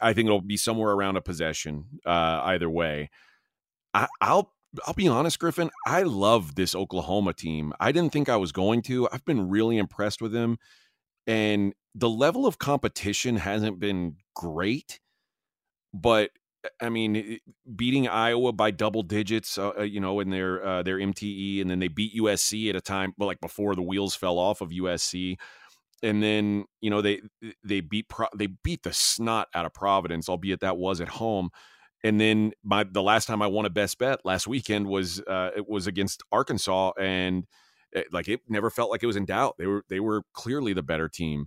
I 0.00 0.12
think 0.12 0.26
it'll 0.26 0.40
be 0.40 0.56
somewhere 0.56 0.92
around 0.92 1.16
a 1.16 1.20
possession 1.20 1.84
uh, 2.04 2.40
either 2.44 2.68
way. 2.68 3.10
I, 3.94 4.06
I'll 4.20 4.52
I'll 4.86 4.94
be 4.94 5.08
honest, 5.08 5.38
Griffin. 5.38 5.70
I 5.86 6.02
love 6.02 6.54
this 6.54 6.74
Oklahoma 6.74 7.32
team. 7.32 7.72
I 7.80 7.92
didn't 7.92 8.12
think 8.12 8.28
I 8.28 8.36
was 8.36 8.52
going 8.52 8.82
to. 8.82 9.08
I've 9.10 9.24
been 9.24 9.48
really 9.48 9.78
impressed 9.78 10.20
with 10.20 10.32
them, 10.32 10.58
and 11.26 11.74
the 11.94 12.08
level 12.08 12.46
of 12.46 12.58
competition 12.58 13.36
hasn't 13.36 13.78
been 13.78 14.16
great. 14.34 15.00
But 15.94 16.30
I 16.80 16.90
mean, 16.90 17.38
beating 17.76 18.08
Iowa 18.08 18.52
by 18.52 18.70
double 18.70 19.02
digits, 19.02 19.56
uh, 19.56 19.72
uh 19.78 19.82
you 19.82 20.00
know, 20.00 20.20
in 20.20 20.30
their 20.30 20.64
uh, 20.64 20.82
their 20.82 20.98
MTE, 20.98 21.62
and 21.62 21.70
then 21.70 21.78
they 21.78 21.88
beat 21.88 22.14
USC 22.16 22.68
at 22.68 22.76
a 22.76 22.80
time, 22.80 23.14
but 23.16 23.26
like 23.26 23.40
before 23.40 23.74
the 23.74 23.82
wheels 23.82 24.14
fell 24.14 24.38
off 24.38 24.60
of 24.60 24.70
USC, 24.70 25.38
and 26.02 26.22
then 26.22 26.66
you 26.82 26.90
know 26.90 27.00
they 27.00 27.22
they 27.64 27.80
beat 27.80 28.08
Pro- 28.08 28.26
they 28.36 28.48
beat 28.48 28.82
the 28.82 28.92
snot 28.92 29.48
out 29.54 29.64
of 29.64 29.72
Providence, 29.72 30.28
albeit 30.28 30.60
that 30.60 30.76
was 30.76 31.00
at 31.00 31.08
home 31.08 31.50
and 32.04 32.20
then 32.20 32.52
my 32.62 32.84
the 32.84 33.02
last 33.02 33.26
time 33.26 33.42
I 33.42 33.46
won 33.46 33.66
a 33.66 33.70
best 33.70 33.98
bet 33.98 34.20
last 34.24 34.46
weekend 34.46 34.86
was 34.86 35.20
uh, 35.20 35.50
it 35.56 35.68
was 35.68 35.86
against 35.86 36.22
Arkansas, 36.30 36.92
and 36.98 37.46
it, 37.92 38.12
like 38.12 38.28
it 38.28 38.40
never 38.48 38.70
felt 38.70 38.90
like 38.90 39.02
it 39.02 39.06
was 39.06 39.16
in 39.16 39.24
doubt. 39.24 39.56
They 39.58 39.66
were 39.66 39.84
they 39.88 40.00
were 40.00 40.22
clearly 40.32 40.72
the 40.72 40.82
better 40.82 41.08
team. 41.08 41.46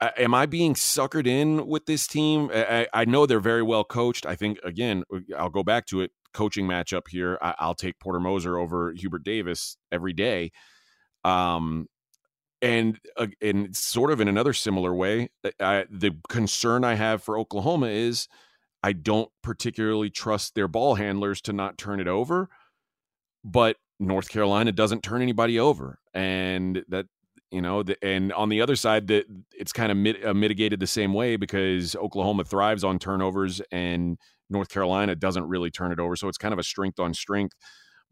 I, 0.00 0.12
am 0.18 0.34
I 0.34 0.46
being 0.46 0.74
suckered 0.74 1.26
in 1.26 1.66
with 1.66 1.86
this 1.86 2.06
team? 2.06 2.50
I, 2.52 2.86
I, 2.92 3.04
know 3.04 3.26
they're 3.26 3.40
very 3.40 3.64
well 3.64 3.82
coached. 3.82 4.26
I 4.26 4.36
think 4.36 4.58
again, 4.64 5.02
I'll 5.36 5.50
go 5.50 5.64
back 5.64 5.86
to 5.86 6.00
it. 6.02 6.12
Coaching 6.34 6.68
matchup 6.68 7.08
here. 7.08 7.38
I, 7.40 7.66
will 7.66 7.74
take 7.74 7.98
Porter 7.98 8.20
Moser 8.20 8.58
over 8.58 8.92
Hubert 8.92 9.24
Davis 9.24 9.76
every 9.90 10.12
day. 10.12 10.52
Um, 11.24 11.88
and 12.60 12.98
uh, 13.16 13.28
and 13.40 13.74
sort 13.74 14.10
of 14.10 14.20
in 14.20 14.28
another 14.28 14.52
similar 14.52 14.94
way, 14.94 15.30
uh, 15.44 15.50
I, 15.60 15.84
the 15.90 16.16
concern 16.28 16.84
I 16.84 16.94
have 16.94 17.22
for 17.22 17.38
Oklahoma 17.38 17.86
is 17.86 18.28
I 18.82 18.92
don't 18.92 19.30
particularly 19.42 20.10
trust 20.10 20.54
their 20.54 20.68
ball 20.68 20.94
handlers 20.94 21.40
to 21.42 21.52
not 21.52 21.78
turn 21.78 22.00
it 22.00 22.08
over, 22.08 22.48
but 23.44 23.76
North 23.98 24.28
Carolina 24.28 24.72
doesn't 24.72 25.02
turn 25.02 25.22
anybody 25.22 25.58
over, 25.58 25.98
and 26.14 26.84
that 26.88 27.06
you 27.50 27.62
know, 27.62 27.82
the, 27.82 27.96
and 28.04 28.32
on 28.34 28.50
the 28.50 28.60
other 28.60 28.76
side, 28.76 29.06
that 29.06 29.24
it's 29.58 29.72
kind 29.72 29.90
of 29.90 29.96
mit, 29.96 30.24
uh, 30.24 30.34
mitigated 30.34 30.80
the 30.80 30.86
same 30.86 31.14
way 31.14 31.36
because 31.36 31.96
Oklahoma 31.96 32.44
thrives 32.44 32.84
on 32.84 32.98
turnovers 32.98 33.62
and 33.72 34.18
North 34.50 34.68
Carolina 34.68 35.14
doesn't 35.14 35.48
really 35.48 35.70
turn 35.70 35.92
it 35.92 35.98
over, 35.98 36.14
so 36.14 36.28
it's 36.28 36.38
kind 36.38 36.52
of 36.52 36.58
a 36.58 36.62
strength 36.62 37.00
on 37.00 37.14
strength. 37.14 37.54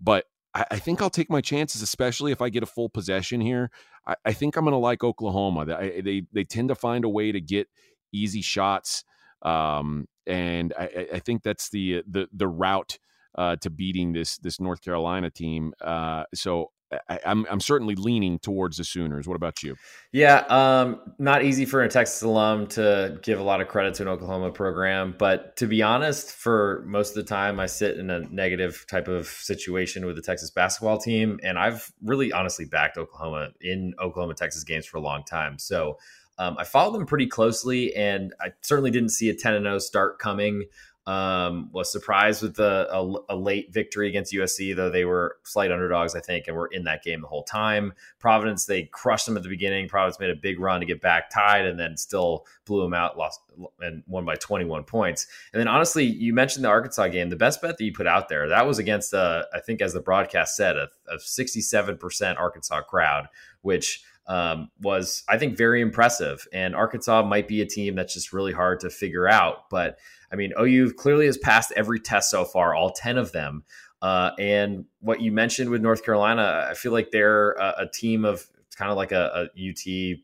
But 0.00 0.24
I, 0.54 0.64
I 0.72 0.78
think 0.78 1.02
I'll 1.02 1.10
take 1.10 1.30
my 1.30 1.40
chances, 1.40 1.82
especially 1.82 2.32
if 2.32 2.40
I 2.40 2.48
get 2.48 2.62
a 2.62 2.66
full 2.66 2.88
possession 2.88 3.40
here. 3.40 3.70
I, 4.06 4.16
I 4.24 4.32
think 4.32 4.56
I'm 4.56 4.64
going 4.64 4.72
to 4.72 4.78
like 4.78 5.04
Oklahoma. 5.04 5.66
They, 5.66 6.00
they 6.00 6.22
they 6.32 6.44
tend 6.44 6.68
to 6.70 6.74
find 6.74 7.04
a 7.04 7.08
way 7.08 7.30
to 7.30 7.40
get 7.40 7.68
easy 8.12 8.42
shots. 8.42 9.04
Um, 9.42 10.06
and 10.26 10.72
I, 10.78 11.08
I, 11.14 11.18
think 11.20 11.42
that's 11.42 11.68
the 11.70 12.02
the 12.06 12.28
the 12.32 12.48
route 12.48 12.98
uh, 13.36 13.56
to 13.56 13.70
beating 13.70 14.12
this 14.12 14.38
this 14.38 14.60
North 14.60 14.80
Carolina 14.82 15.30
team. 15.30 15.72
Uh, 15.80 16.24
so 16.34 16.70
I, 16.92 17.14
am 17.14 17.18
I'm, 17.24 17.46
I'm 17.50 17.60
certainly 17.60 17.94
leaning 17.96 18.38
towards 18.38 18.76
the 18.76 18.84
Sooners. 18.84 19.26
What 19.26 19.34
about 19.34 19.62
you? 19.62 19.76
Yeah, 20.12 20.38
um, 20.48 21.00
not 21.18 21.44
easy 21.44 21.64
for 21.64 21.82
a 21.82 21.88
Texas 21.88 22.22
alum 22.22 22.68
to 22.68 23.18
give 23.22 23.40
a 23.40 23.42
lot 23.42 23.60
of 23.60 23.68
credit 23.68 23.94
to 23.94 24.02
an 24.02 24.08
Oklahoma 24.08 24.52
program, 24.52 25.14
but 25.18 25.56
to 25.56 25.66
be 25.66 25.82
honest, 25.82 26.32
for 26.32 26.84
most 26.86 27.10
of 27.10 27.16
the 27.16 27.24
time, 27.24 27.58
I 27.58 27.66
sit 27.66 27.98
in 27.98 28.10
a 28.10 28.20
negative 28.20 28.86
type 28.88 29.08
of 29.08 29.26
situation 29.26 30.06
with 30.06 30.16
the 30.16 30.22
Texas 30.22 30.50
basketball 30.50 30.98
team, 30.98 31.40
and 31.42 31.58
I've 31.58 31.92
really 32.02 32.32
honestly 32.32 32.64
backed 32.64 32.98
Oklahoma 32.98 33.50
in 33.60 33.94
Oklahoma 34.00 34.34
Texas 34.34 34.64
games 34.64 34.86
for 34.86 34.98
a 34.98 35.02
long 35.02 35.24
time. 35.24 35.58
So 35.58 35.98
um, 36.38 36.56
I 36.58 36.64
followed 36.64 36.94
them 36.98 37.06
pretty 37.06 37.26
closely, 37.26 37.94
and 37.94 38.34
I 38.40 38.52
certainly 38.60 38.90
didn't 38.90 39.10
see 39.10 39.30
a 39.30 39.34
10 39.34 39.54
and 39.54 39.64
0 39.64 39.78
start 39.78 40.18
coming. 40.18 40.64
Um, 41.06 41.70
was 41.72 41.92
surprised 41.92 42.42
with 42.42 42.56
the, 42.56 42.88
a, 42.90 43.32
a, 43.32 43.36
late 43.36 43.72
victory 43.72 44.08
against 44.08 44.32
USC, 44.32 44.74
though 44.74 44.90
they 44.90 45.04
were 45.04 45.36
slight 45.44 45.70
underdogs, 45.70 46.16
I 46.16 46.20
think, 46.20 46.48
and 46.48 46.56
were 46.56 46.66
in 46.66 46.82
that 46.82 47.04
game 47.04 47.20
the 47.20 47.28
whole 47.28 47.44
time. 47.44 47.92
Providence, 48.18 48.64
they 48.64 48.86
crushed 48.86 49.26
them 49.26 49.36
at 49.36 49.44
the 49.44 49.48
beginning. 49.48 49.88
Providence 49.88 50.18
made 50.18 50.30
a 50.30 50.34
big 50.34 50.58
run 50.58 50.80
to 50.80 50.86
get 50.86 51.00
back 51.00 51.30
tied, 51.30 51.64
and 51.64 51.78
then 51.78 51.96
still 51.96 52.44
blew 52.64 52.82
them 52.82 52.92
out, 52.92 53.16
lost 53.16 53.40
and 53.78 54.02
won 54.08 54.24
by 54.24 54.34
21 54.34 54.82
points. 54.82 55.28
And 55.52 55.60
then, 55.60 55.68
honestly, 55.68 56.04
you 56.04 56.34
mentioned 56.34 56.64
the 56.64 56.70
Arkansas 56.70 57.06
game. 57.06 57.30
The 57.30 57.36
best 57.36 57.62
bet 57.62 57.78
that 57.78 57.84
you 57.84 57.92
put 57.92 58.08
out 58.08 58.28
there 58.28 58.48
that 58.48 58.66
was 58.66 58.80
against, 58.80 59.14
uh, 59.14 59.44
I 59.54 59.60
think, 59.60 59.80
as 59.80 59.92
the 59.92 60.00
broadcast 60.00 60.56
said, 60.56 60.76
a, 60.76 60.88
a 61.08 61.18
67% 61.18 62.36
Arkansas 62.36 62.80
crowd, 62.80 63.28
which 63.62 64.02
um, 64.28 64.70
was, 64.80 65.22
I 65.28 65.38
think, 65.38 65.56
very 65.56 65.80
impressive. 65.80 66.46
And 66.52 66.74
Arkansas 66.74 67.22
might 67.22 67.48
be 67.48 67.60
a 67.60 67.66
team 67.66 67.94
that's 67.94 68.14
just 68.14 68.32
really 68.32 68.52
hard 68.52 68.80
to 68.80 68.90
figure 68.90 69.28
out. 69.28 69.70
But 69.70 69.98
I 70.32 70.36
mean, 70.36 70.52
OU 70.58 70.94
clearly 70.94 71.26
has 71.26 71.38
passed 71.38 71.72
every 71.76 72.00
test 72.00 72.30
so 72.30 72.44
far, 72.44 72.74
all 72.74 72.90
10 72.90 73.18
of 73.18 73.32
them. 73.32 73.64
Uh, 74.02 74.30
and 74.38 74.84
what 75.00 75.20
you 75.20 75.32
mentioned 75.32 75.70
with 75.70 75.80
North 75.80 76.04
Carolina, 76.04 76.66
I 76.68 76.74
feel 76.74 76.92
like 76.92 77.10
they're 77.10 77.52
a, 77.52 77.74
a 77.78 77.90
team 77.92 78.24
of 78.24 78.46
kind 78.76 78.90
of 78.90 78.96
like 78.96 79.12
a, 79.12 79.48
a 79.56 79.70
UT 79.70 80.18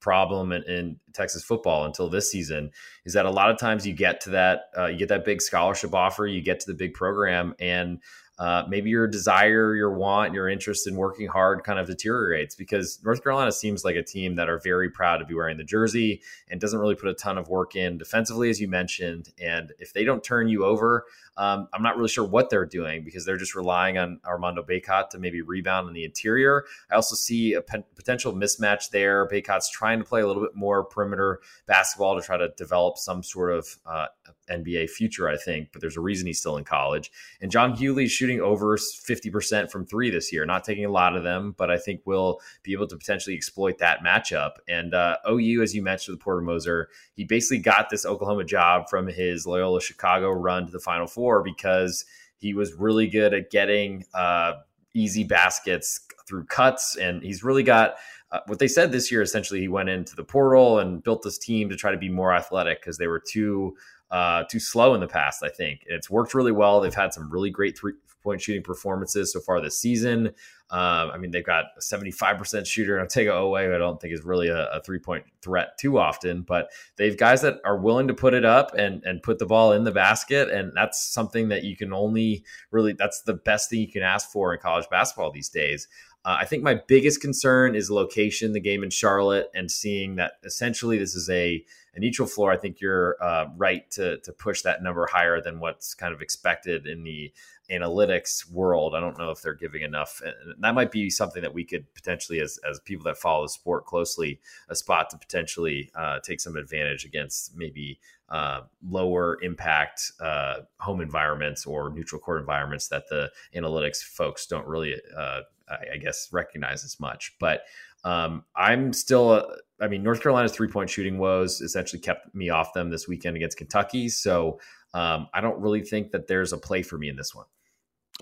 problem 0.00 0.52
in, 0.52 0.62
in, 0.64 1.00
Texas 1.12 1.42
football 1.42 1.84
until 1.84 2.08
this 2.08 2.30
season 2.30 2.70
is 3.04 3.12
that 3.12 3.26
a 3.26 3.30
lot 3.30 3.50
of 3.50 3.58
times 3.58 3.84
you 3.84 3.92
get 3.92 4.20
to 4.20 4.30
that, 4.30 4.66
uh, 4.78 4.86
you 4.86 4.96
get 4.96 5.08
that 5.08 5.24
big 5.24 5.42
scholarship 5.42 5.92
offer, 5.92 6.28
you 6.28 6.40
get 6.40 6.60
to 6.60 6.66
the 6.70 6.74
big 6.74 6.94
program, 6.94 7.56
and 7.58 7.98
uh, 8.38 8.64
maybe 8.68 8.88
your 8.88 9.08
desire, 9.08 9.74
your 9.74 9.90
want, 9.90 10.32
your 10.32 10.48
interest 10.48 10.86
in 10.86 10.94
working 10.94 11.26
hard 11.26 11.64
kind 11.64 11.78
of 11.78 11.86
deteriorates 11.86 12.54
because 12.54 13.00
North 13.04 13.22
Carolina 13.22 13.50
seems 13.50 13.84
like 13.84 13.96
a 13.96 14.02
team 14.02 14.36
that 14.36 14.48
are 14.48 14.58
very 14.58 14.88
proud 14.88 15.16
to 15.18 15.24
be 15.24 15.34
wearing 15.34 15.56
the 15.56 15.64
jersey 15.64 16.22
and 16.48 16.60
doesn't 16.60 16.78
really 16.78 16.94
put 16.94 17.08
a 17.08 17.14
ton 17.14 17.36
of 17.36 17.48
work 17.48 17.74
in 17.74 17.98
defensively, 17.98 18.48
as 18.48 18.60
you 18.60 18.68
mentioned. 18.68 19.32
And 19.40 19.72
if 19.80 19.92
they 19.92 20.04
don't 20.04 20.22
turn 20.22 20.48
you 20.48 20.64
over, 20.64 21.04
um, 21.38 21.68
I'm 21.72 21.82
not 21.82 21.96
really 21.96 22.08
sure 22.08 22.24
what 22.24 22.50
they're 22.50 22.66
doing 22.66 23.04
because 23.04 23.24
they're 23.24 23.36
just 23.36 23.54
relying 23.54 23.96
on 23.96 24.20
Armando 24.26 24.62
Bacot 24.62 25.10
to 25.10 25.18
maybe 25.18 25.40
rebound 25.40 25.86
in 25.86 25.94
the 25.94 26.04
interior. 26.04 26.64
I 26.90 26.96
also 26.96 27.14
see 27.14 27.54
a 27.54 27.62
p- 27.62 27.84
potential 27.94 28.34
mismatch 28.34 28.90
there. 28.90 29.28
Bacot's 29.28 29.70
trying 29.70 30.00
to 30.00 30.04
play 30.04 30.20
a 30.20 30.26
little 30.26 30.42
bit 30.42 30.56
more 30.56 30.82
perimeter 30.82 31.40
basketball 31.66 32.20
to 32.20 32.26
try 32.26 32.36
to 32.36 32.48
develop 32.56 32.98
some 32.98 33.22
sort 33.22 33.52
of 33.52 33.68
uh, 33.86 34.06
NBA 34.50 34.90
future, 34.90 35.28
I 35.28 35.36
think, 35.36 35.68
but 35.72 35.80
there's 35.80 35.96
a 35.96 36.00
reason 36.00 36.26
he's 36.26 36.40
still 36.40 36.56
in 36.56 36.64
college. 36.64 37.12
And 37.40 37.52
John 37.52 37.76
Hugley's 37.76 38.10
shooting 38.10 38.40
over 38.40 38.76
50% 38.76 39.70
from 39.70 39.86
three 39.86 40.10
this 40.10 40.32
year, 40.32 40.44
not 40.44 40.64
taking 40.64 40.86
a 40.86 40.90
lot 40.90 41.14
of 41.14 41.22
them, 41.22 41.54
but 41.56 41.70
I 41.70 41.78
think 41.78 42.00
we'll 42.04 42.40
be 42.64 42.72
able 42.72 42.88
to 42.88 42.96
potentially 42.96 43.36
exploit 43.36 43.78
that 43.78 44.00
matchup. 44.04 44.54
And 44.66 44.92
uh, 44.92 45.18
OU, 45.30 45.62
as 45.62 45.72
you 45.72 45.82
mentioned 45.82 46.16
with 46.16 46.24
Porter 46.24 46.40
Moser, 46.40 46.88
he 47.14 47.22
basically 47.22 47.60
got 47.60 47.90
this 47.90 48.04
Oklahoma 48.04 48.42
job 48.42 48.88
from 48.88 49.06
his 49.06 49.46
Loyola 49.46 49.80
Chicago 49.80 50.30
run 50.30 50.66
to 50.66 50.72
the 50.72 50.80
Final 50.80 51.06
Four 51.06 51.27
because 51.42 52.04
he 52.38 52.54
was 52.54 52.74
really 52.74 53.06
good 53.06 53.34
at 53.34 53.50
getting 53.50 54.04
uh, 54.14 54.54
easy 54.94 55.24
baskets 55.24 56.00
through 56.26 56.44
cuts, 56.44 56.96
and 56.96 57.22
he's 57.22 57.42
really 57.42 57.62
got. 57.62 57.96
Uh, 58.30 58.40
what 58.46 58.58
they 58.58 58.68
said 58.68 58.92
this 58.92 59.10
year 59.10 59.22
essentially 59.22 59.58
he 59.58 59.68
went 59.68 59.88
into 59.88 60.14
the 60.14 60.22
portal 60.22 60.80
and 60.80 61.02
built 61.02 61.22
this 61.22 61.38
team 61.38 61.70
to 61.70 61.74
try 61.74 61.90
to 61.90 61.96
be 61.96 62.10
more 62.10 62.34
athletic 62.34 62.78
because 62.78 62.98
they 62.98 63.06
were 63.06 63.22
too 63.26 63.74
uh, 64.10 64.44
too 64.50 64.60
slow 64.60 64.94
in 64.94 65.00
the 65.00 65.06
past, 65.06 65.42
I 65.42 65.48
think. 65.48 65.84
it's 65.86 66.10
worked 66.10 66.34
really 66.34 66.52
well. 66.52 66.80
They've 66.80 66.94
had 66.94 67.12
some 67.12 67.30
really 67.30 67.50
great 67.50 67.78
three 67.78 67.94
point 68.28 68.42
shooting 68.42 68.62
performances 68.62 69.32
so 69.32 69.40
far 69.40 69.60
this 69.60 69.78
season. 69.78 70.28
Um, 70.70 71.10
I 71.10 71.16
mean, 71.16 71.30
they've 71.30 71.44
got 71.44 71.64
a 71.78 71.80
75% 71.80 72.66
shooter, 72.66 72.98
Otega 72.98 73.30
Oweh, 73.30 73.74
I 73.74 73.78
don't 73.78 73.98
think 73.98 74.12
is 74.12 74.22
really 74.22 74.48
a, 74.48 74.68
a 74.68 74.82
three 74.82 74.98
point 74.98 75.24
threat 75.40 75.78
too 75.78 75.98
often, 75.98 76.42
but 76.42 76.70
they've 76.96 77.16
guys 77.16 77.40
that 77.40 77.60
are 77.64 77.78
willing 77.78 78.08
to 78.08 78.14
put 78.14 78.34
it 78.34 78.44
up 78.44 78.74
and, 78.74 79.02
and 79.04 79.22
put 79.22 79.38
the 79.38 79.46
ball 79.46 79.72
in 79.72 79.84
the 79.84 79.92
basket. 79.92 80.50
And 80.50 80.72
that's 80.74 81.02
something 81.02 81.48
that 81.48 81.64
you 81.64 81.74
can 81.74 81.94
only 81.94 82.44
really, 82.70 82.92
that's 82.92 83.22
the 83.22 83.32
best 83.34 83.70
thing 83.70 83.80
you 83.80 83.90
can 83.90 84.02
ask 84.02 84.30
for 84.30 84.52
in 84.52 84.60
college 84.60 84.88
basketball 84.90 85.32
these 85.32 85.48
days. 85.48 85.88
Uh, 86.24 86.36
I 86.40 86.44
think 86.44 86.62
my 86.62 86.78
biggest 86.86 87.22
concern 87.22 87.74
is 87.74 87.90
location, 87.90 88.52
the 88.52 88.60
game 88.60 88.82
in 88.82 88.90
Charlotte, 88.90 89.50
and 89.54 89.70
seeing 89.70 90.16
that 90.16 90.32
essentially 90.44 90.98
this 90.98 91.14
is 91.14 91.30
a 91.30 91.64
a 91.94 92.00
neutral 92.00 92.28
floor, 92.28 92.52
I 92.52 92.56
think 92.56 92.80
you're 92.80 93.16
uh, 93.20 93.46
right 93.56 93.90
to 93.92 94.18
to 94.18 94.32
push 94.32 94.62
that 94.62 94.82
number 94.82 95.06
higher 95.10 95.40
than 95.40 95.58
what's 95.58 95.94
kind 95.94 96.14
of 96.14 96.22
expected 96.22 96.86
in 96.86 97.02
the 97.02 97.32
analytics 97.70 98.50
world. 98.50 98.94
I 98.94 99.00
don't 99.00 99.18
know 99.18 99.30
if 99.30 99.42
they're 99.42 99.54
giving 99.54 99.82
enough. 99.82 100.22
And 100.24 100.54
that 100.60 100.74
might 100.74 100.90
be 100.90 101.10
something 101.10 101.42
that 101.42 101.52
we 101.52 101.64
could 101.64 101.92
potentially, 101.94 102.40
as, 102.40 102.58
as 102.68 102.80
people 102.80 103.04
that 103.04 103.18
follow 103.18 103.44
the 103.44 103.48
sport 103.50 103.84
closely, 103.84 104.40
a 104.68 104.74
spot 104.74 105.10
to 105.10 105.18
potentially 105.18 105.90
uh, 105.94 106.20
take 106.20 106.40
some 106.40 106.56
advantage 106.56 107.04
against 107.04 107.56
maybe 107.56 108.00
uh, 108.30 108.62
lower 108.86 109.38
impact 109.42 110.12
uh, 110.20 110.60
home 110.78 111.00
environments 111.00 111.66
or 111.66 111.90
neutral 111.90 112.20
court 112.20 112.40
environments 112.40 112.88
that 112.88 113.08
the 113.08 113.30
analytics 113.54 114.02
folks 114.02 114.46
don't 114.46 114.66
really, 114.66 114.94
uh, 115.16 115.40
I, 115.68 115.94
I, 115.94 115.96
guess, 115.98 116.28
recognize 116.32 116.84
as 116.84 116.98
much. 117.00 117.34
But 117.40 117.62
um, 118.04 118.44
I'm 118.54 118.92
still, 118.92 119.30
uh, 119.30 119.44
I 119.80 119.88
mean, 119.88 120.02
North 120.02 120.22
Carolina's 120.22 120.52
three 120.52 120.68
point 120.68 120.90
shooting 120.90 121.18
woes 121.18 121.60
essentially 121.60 122.00
kept 122.00 122.34
me 122.34 122.50
off 122.50 122.72
them 122.72 122.90
this 122.90 123.08
weekend 123.08 123.36
against 123.36 123.56
Kentucky. 123.56 124.08
So 124.08 124.60
um, 124.94 125.28
I 125.34 125.40
don't 125.40 125.60
really 125.60 125.82
think 125.82 126.12
that 126.12 126.26
there's 126.26 126.52
a 126.52 126.58
play 126.58 126.82
for 126.82 126.98
me 126.98 127.08
in 127.08 127.16
this 127.16 127.34
one. 127.34 127.46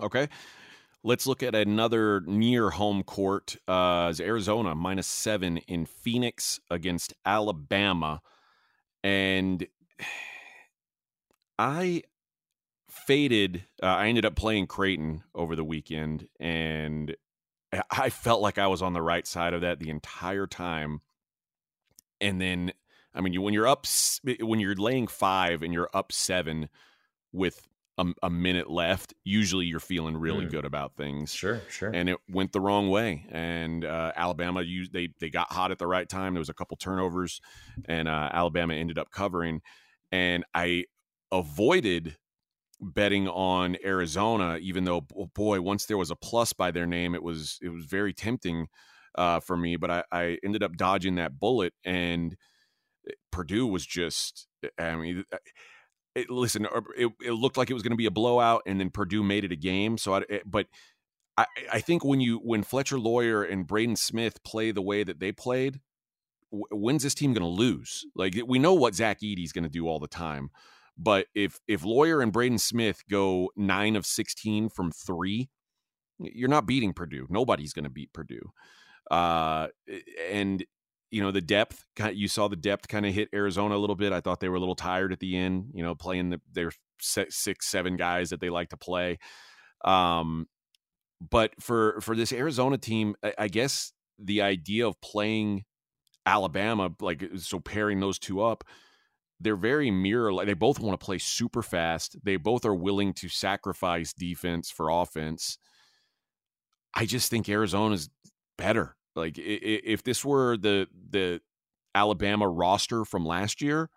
Okay. 0.01 0.27
Let's 1.03 1.27
look 1.27 1.43
at 1.43 1.55
another 1.55 2.21
near 2.21 2.69
home 2.71 3.03
court. 3.03 3.55
Uh, 3.67 4.13
Arizona 4.19 4.75
minus 4.75 5.07
seven 5.07 5.57
in 5.59 5.85
Phoenix 5.85 6.59
against 6.69 7.13
Alabama. 7.25 8.21
And 9.03 9.67
I 11.57 12.03
faded. 12.89 13.63
Uh, 13.81 13.85
I 13.85 14.07
ended 14.07 14.25
up 14.25 14.35
playing 14.35 14.67
Creighton 14.67 15.23
over 15.33 15.55
the 15.55 15.63
weekend, 15.63 16.27
and 16.39 17.15
I 17.91 18.09
felt 18.09 18.41
like 18.41 18.57
I 18.57 18.67
was 18.67 18.81
on 18.81 18.93
the 18.93 19.01
right 19.01 19.25
side 19.25 19.53
of 19.53 19.61
that 19.61 19.79
the 19.79 19.89
entire 19.89 20.47
time. 20.47 21.01
And 22.19 22.41
then, 22.41 22.73
I 23.13 23.21
mean, 23.21 23.33
you, 23.33 23.41
when 23.41 23.53
you're 23.53 23.67
up, 23.67 23.85
when 24.39 24.59
you're 24.59 24.75
laying 24.75 25.07
five 25.07 25.61
and 25.61 25.73
you're 25.73 25.89
up 25.93 26.11
seven 26.11 26.69
with 27.31 27.67
a, 27.97 28.05
a 28.23 28.29
minute 28.29 28.69
left, 28.69 29.13
usually 29.23 29.65
you're 29.65 29.79
feeling 29.79 30.15
really 30.15 30.45
mm. 30.45 30.51
good 30.51 30.65
about 30.65 30.95
things. 30.95 31.33
Sure, 31.33 31.61
sure. 31.69 31.89
And 31.93 32.09
it 32.09 32.17
went 32.29 32.51
the 32.51 32.61
wrong 32.61 32.89
way. 32.89 33.25
And 33.29 33.83
uh, 33.83 34.11
Alabama 34.15 34.61
used 34.61 34.93
they 34.93 35.09
they 35.19 35.29
got 35.29 35.51
hot 35.51 35.71
at 35.71 35.79
the 35.79 35.87
right 35.87 36.07
time. 36.07 36.33
There 36.33 36.39
was 36.39 36.49
a 36.49 36.53
couple 36.53 36.77
turnovers, 36.77 37.41
and 37.85 38.07
uh, 38.07 38.29
Alabama 38.31 38.75
ended 38.75 38.97
up 38.97 39.09
covering. 39.11 39.61
And 40.11 40.45
I 40.53 40.85
avoided 41.31 42.17
betting 42.79 43.27
on 43.27 43.77
Arizona, 43.83 44.57
even 44.61 44.83
though 44.83 45.01
boy, 45.01 45.61
once 45.61 45.85
there 45.85 45.97
was 45.97 46.11
a 46.11 46.15
plus 46.15 46.53
by 46.53 46.71
their 46.71 46.85
name, 46.85 47.15
it 47.15 47.23
was 47.23 47.57
it 47.61 47.69
was 47.69 47.85
very 47.85 48.13
tempting 48.13 48.67
uh, 49.15 49.39
for 49.39 49.57
me. 49.57 49.75
But 49.75 49.91
I, 49.91 50.03
I 50.11 50.37
ended 50.43 50.61
up 50.61 50.77
dodging 50.77 51.15
that 51.15 51.39
bullet, 51.39 51.73
and 51.83 52.35
eh, 53.07 53.13
Purdue 53.31 53.67
was 53.67 53.85
just. 53.85 54.47
I 54.79 54.95
mean, 54.95 55.23
it, 56.17 56.29
listen, 56.29 56.65
uh, 56.65 56.81
it, 56.97 57.11
it, 57.23 57.31
looked 57.31 57.57
like 57.57 57.69
it 57.69 57.73
was 57.73 57.83
going 57.83 57.91
to 57.91 57.97
be 57.97 58.07
a 58.07 58.11
blowout, 58.11 58.63
and 58.65 58.79
then 58.79 58.89
Purdue 58.89 59.23
made 59.23 59.43
it 59.43 59.51
a 59.51 59.55
game. 59.55 59.97
So, 59.97 60.15
I, 60.15 60.23
it, 60.29 60.43
but 60.45 60.67
I, 61.37 61.45
I 61.71 61.79
think 61.79 62.03
when 62.03 62.19
you 62.19 62.37
when 62.37 62.63
Fletcher 62.63 62.97
Loyer 62.97 63.43
and 63.43 63.67
Braden 63.67 63.95
Smith 63.95 64.43
play 64.43 64.71
the 64.71 64.81
way 64.81 65.03
that 65.03 65.19
they 65.19 65.31
played, 65.31 65.79
when's 66.49 67.03
this 67.03 67.13
team 67.13 67.33
going 67.33 67.43
to 67.43 67.47
lose? 67.47 68.05
Like 68.15 68.35
we 68.47 68.57
know 68.59 68.73
what 68.73 68.95
Zach 68.95 69.19
Edey's 69.21 69.51
going 69.51 69.63
to 69.63 69.69
do 69.69 69.87
all 69.87 69.99
the 69.99 70.07
time, 70.07 70.49
but 70.97 71.27
if 71.35 71.59
if 71.67 71.85
Loyer 71.85 72.21
and 72.21 72.33
Braden 72.33 72.57
Smith 72.57 73.03
go 73.09 73.51
nine 73.55 73.95
of 73.95 74.05
sixteen 74.05 74.69
from 74.69 74.91
three, 74.91 75.49
you're 76.19 76.49
not 76.49 76.65
beating 76.65 76.93
Purdue. 76.93 77.27
Nobody's 77.29 77.73
going 77.73 77.85
to 77.85 77.91
beat 77.91 78.11
Purdue. 78.13 78.51
Uh, 79.11 79.67
and 80.29 80.65
you 81.11 81.21
know 81.21 81.31
the 81.31 81.41
depth 81.41 81.85
you 82.13 82.27
saw 82.27 82.47
the 82.47 82.55
depth 82.55 82.87
kind 82.87 83.05
of 83.05 83.13
hit 83.13 83.29
arizona 83.33 83.75
a 83.75 83.79
little 83.79 83.95
bit. 83.95 84.13
I 84.13 84.21
thought 84.21 84.39
they 84.39 84.49
were 84.49 84.57
a 84.57 84.59
little 84.59 84.75
tired 84.75 85.11
at 85.11 85.19
the 85.19 85.37
end 85.37 85.71
you 85.73 85.83
know 85.83 85.95
playing 85.95 86.29
the, 86.29 86.41
their 86.51 86.71
six 86.99 87.67
seven 87.67 87.95
guys 87.95 88.29
that 88.31 88.39
they 88.41 88.49
like 88.49 88.69
to 88.69 88.77
play. 88.77 89.19
Um 89.83 90.47
but 91.31 91.51
for 91.59 91.99
for 92.01 92.15
this 92.15 92.33
arizona 92.33 92.77
team 92.77 93.15
I, 93.23 93.33
I 93.37 93.47
guess 93.47 93.93
the 94.19 94.41
idea 94.41 94.87
of 94.87 94.99
playing 95.01 95.63
alabama 96.25 96.91
like 96.99 97.23
so 97.37 97.59
pairing 97.59 97.99
those 97.99 98.19
two 98.19 98.41
up 98.41 98.63
they're 99.39 99.55
very 99.55 99.91
mirror 99.91 100.33
like 100.33 100.47
they 100.47 100.53
both 100.53 100.79
want 100.79 100.99
to 100.99 101.05
play 101.05 101.17
super 101.19 101.61
fast. 101.61 102.17
They 102.23 102.37
both 102.37 102.65
are 102.65 102.73
willing 102.73 103.13
to 103.13 103.29
sacrifice 103.29 104.13
defense 104.13 104.71
for 104.71 104.89
offense. 104.89 105.57
I 106.93 107.05
just 107.05 107.29
think 107.29 107.47
arizona's 107.47 108.09
better 108.57 108.96
like 109.17 109.37
if 109.37 110.03
this 110.03 110.23
were 110.23 110.57
the 110.57 110.87
the 111.09 111.41
Alabama 111.95 112.47
roster 112.47 113.03
from 113.03 113.25
last 113.25 113.61
year, 113.61 113.89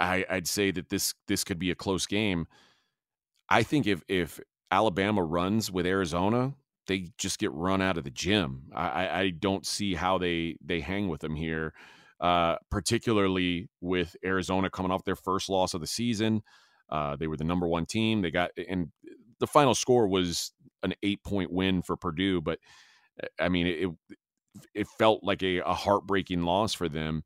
I, 0.00 0.24
I'd 0.28 0.48
say 0.48 0.70
that 0.72 0.88
this 0.88 1.14
this 1.28 1.44
could 1.44 1.58
be 1.58 1.70
a 1.70 1.76
close 1.76 2.06
game. 2.06 2.46
I 3.48 3.62
think 3.62 3.86
if 3.86 4.02
if 4.08 4.40
Alabama 4.70 5.22
runs 5.22 5.70
with 5.70 5.86
Arizona, 5.86 6.54
they 6.86 7.10
just 7.18 7.38
get 7.38 7.52
run 7.52 7.80
out 7.80 7.96
of 7.96 8.04
the 8.04 8.10
gym. 8.10 8.70
I, 8.74 9.08
I 9.08 9.30
don't 9.30 9.66
see 9.66 9.94
how 9.94 10.18
they 10.18 10.56
they 10.64 10.80
hang 10.80 11.08
with 11.08 11.20
them 11.20 11.36
here, 11.36 11.74
uh, 12.20 12.56
particularly 12.70 13.68
with 13.80 14.16
Arizona 14.24 14.70
coming 14.70 14.90
off 14.90 15.04
their 15.04 15.16
first 15.16 15.48
loss 15.48 15.74
of 15.74 15.80
the 15.80 15.86
season. 15.86 16.42
Uh, 16.90 17.16
they 17.16 17.26
were 17.26 17.36
the 17.36 17.44
number 17.44 17.66
one 17.66 17.86
team. 17.86 18.22
They 18.22 18.30
got 18.30 18.50
and 18.68 18.88
the 19.38 19.46
final 19.46 19.74
score 19.74 20.08
was 20.08 20.52
an 20.82 20.94
eight 21.02 21.22
point 21.22 21.52
win 21.52 21.82
for 21.82 21.96
Purdue, 21.96 22.40
but 22.40 22.58
I 23.38 23.48
mean 23.48 23.66
it, 23.66 23.88
it 24.74 24.86
felt 24.98 25.22
like 25.22 25.42
a, 25.42 25.58
a 25.58 25.74
heartbreaking 25.74 26.42
loss 26.42 26.74
for 26.74 26.88
them. 26.88 27.24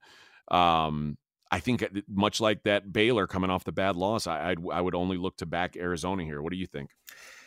Um, 0.49 1.17
I 1.51 1.61
think 1.61 1.87
much 2.09 2.41
like 2.41 2.65
that 2.65 2.93
Baylor 2.93 3.27
coming 3.27 3.51
off 3.51 3.65
the 3.65 3.73
bad 3.73 3.97
loss, 3.97 4.27
I 4.27 4.51
I'd, 4.51 4.59
I 4.73 4.81
would 4.81 4.95
only 4.95 5.17
look 5.17 5.37
to 5.39 5.47
back 5.47 5.77
Arizona 5.77 6.25
here. 6.25 6.43
What 6.43 6.53
do 6.53 6.59
you 6.59 6.67
think? 6.67 6.91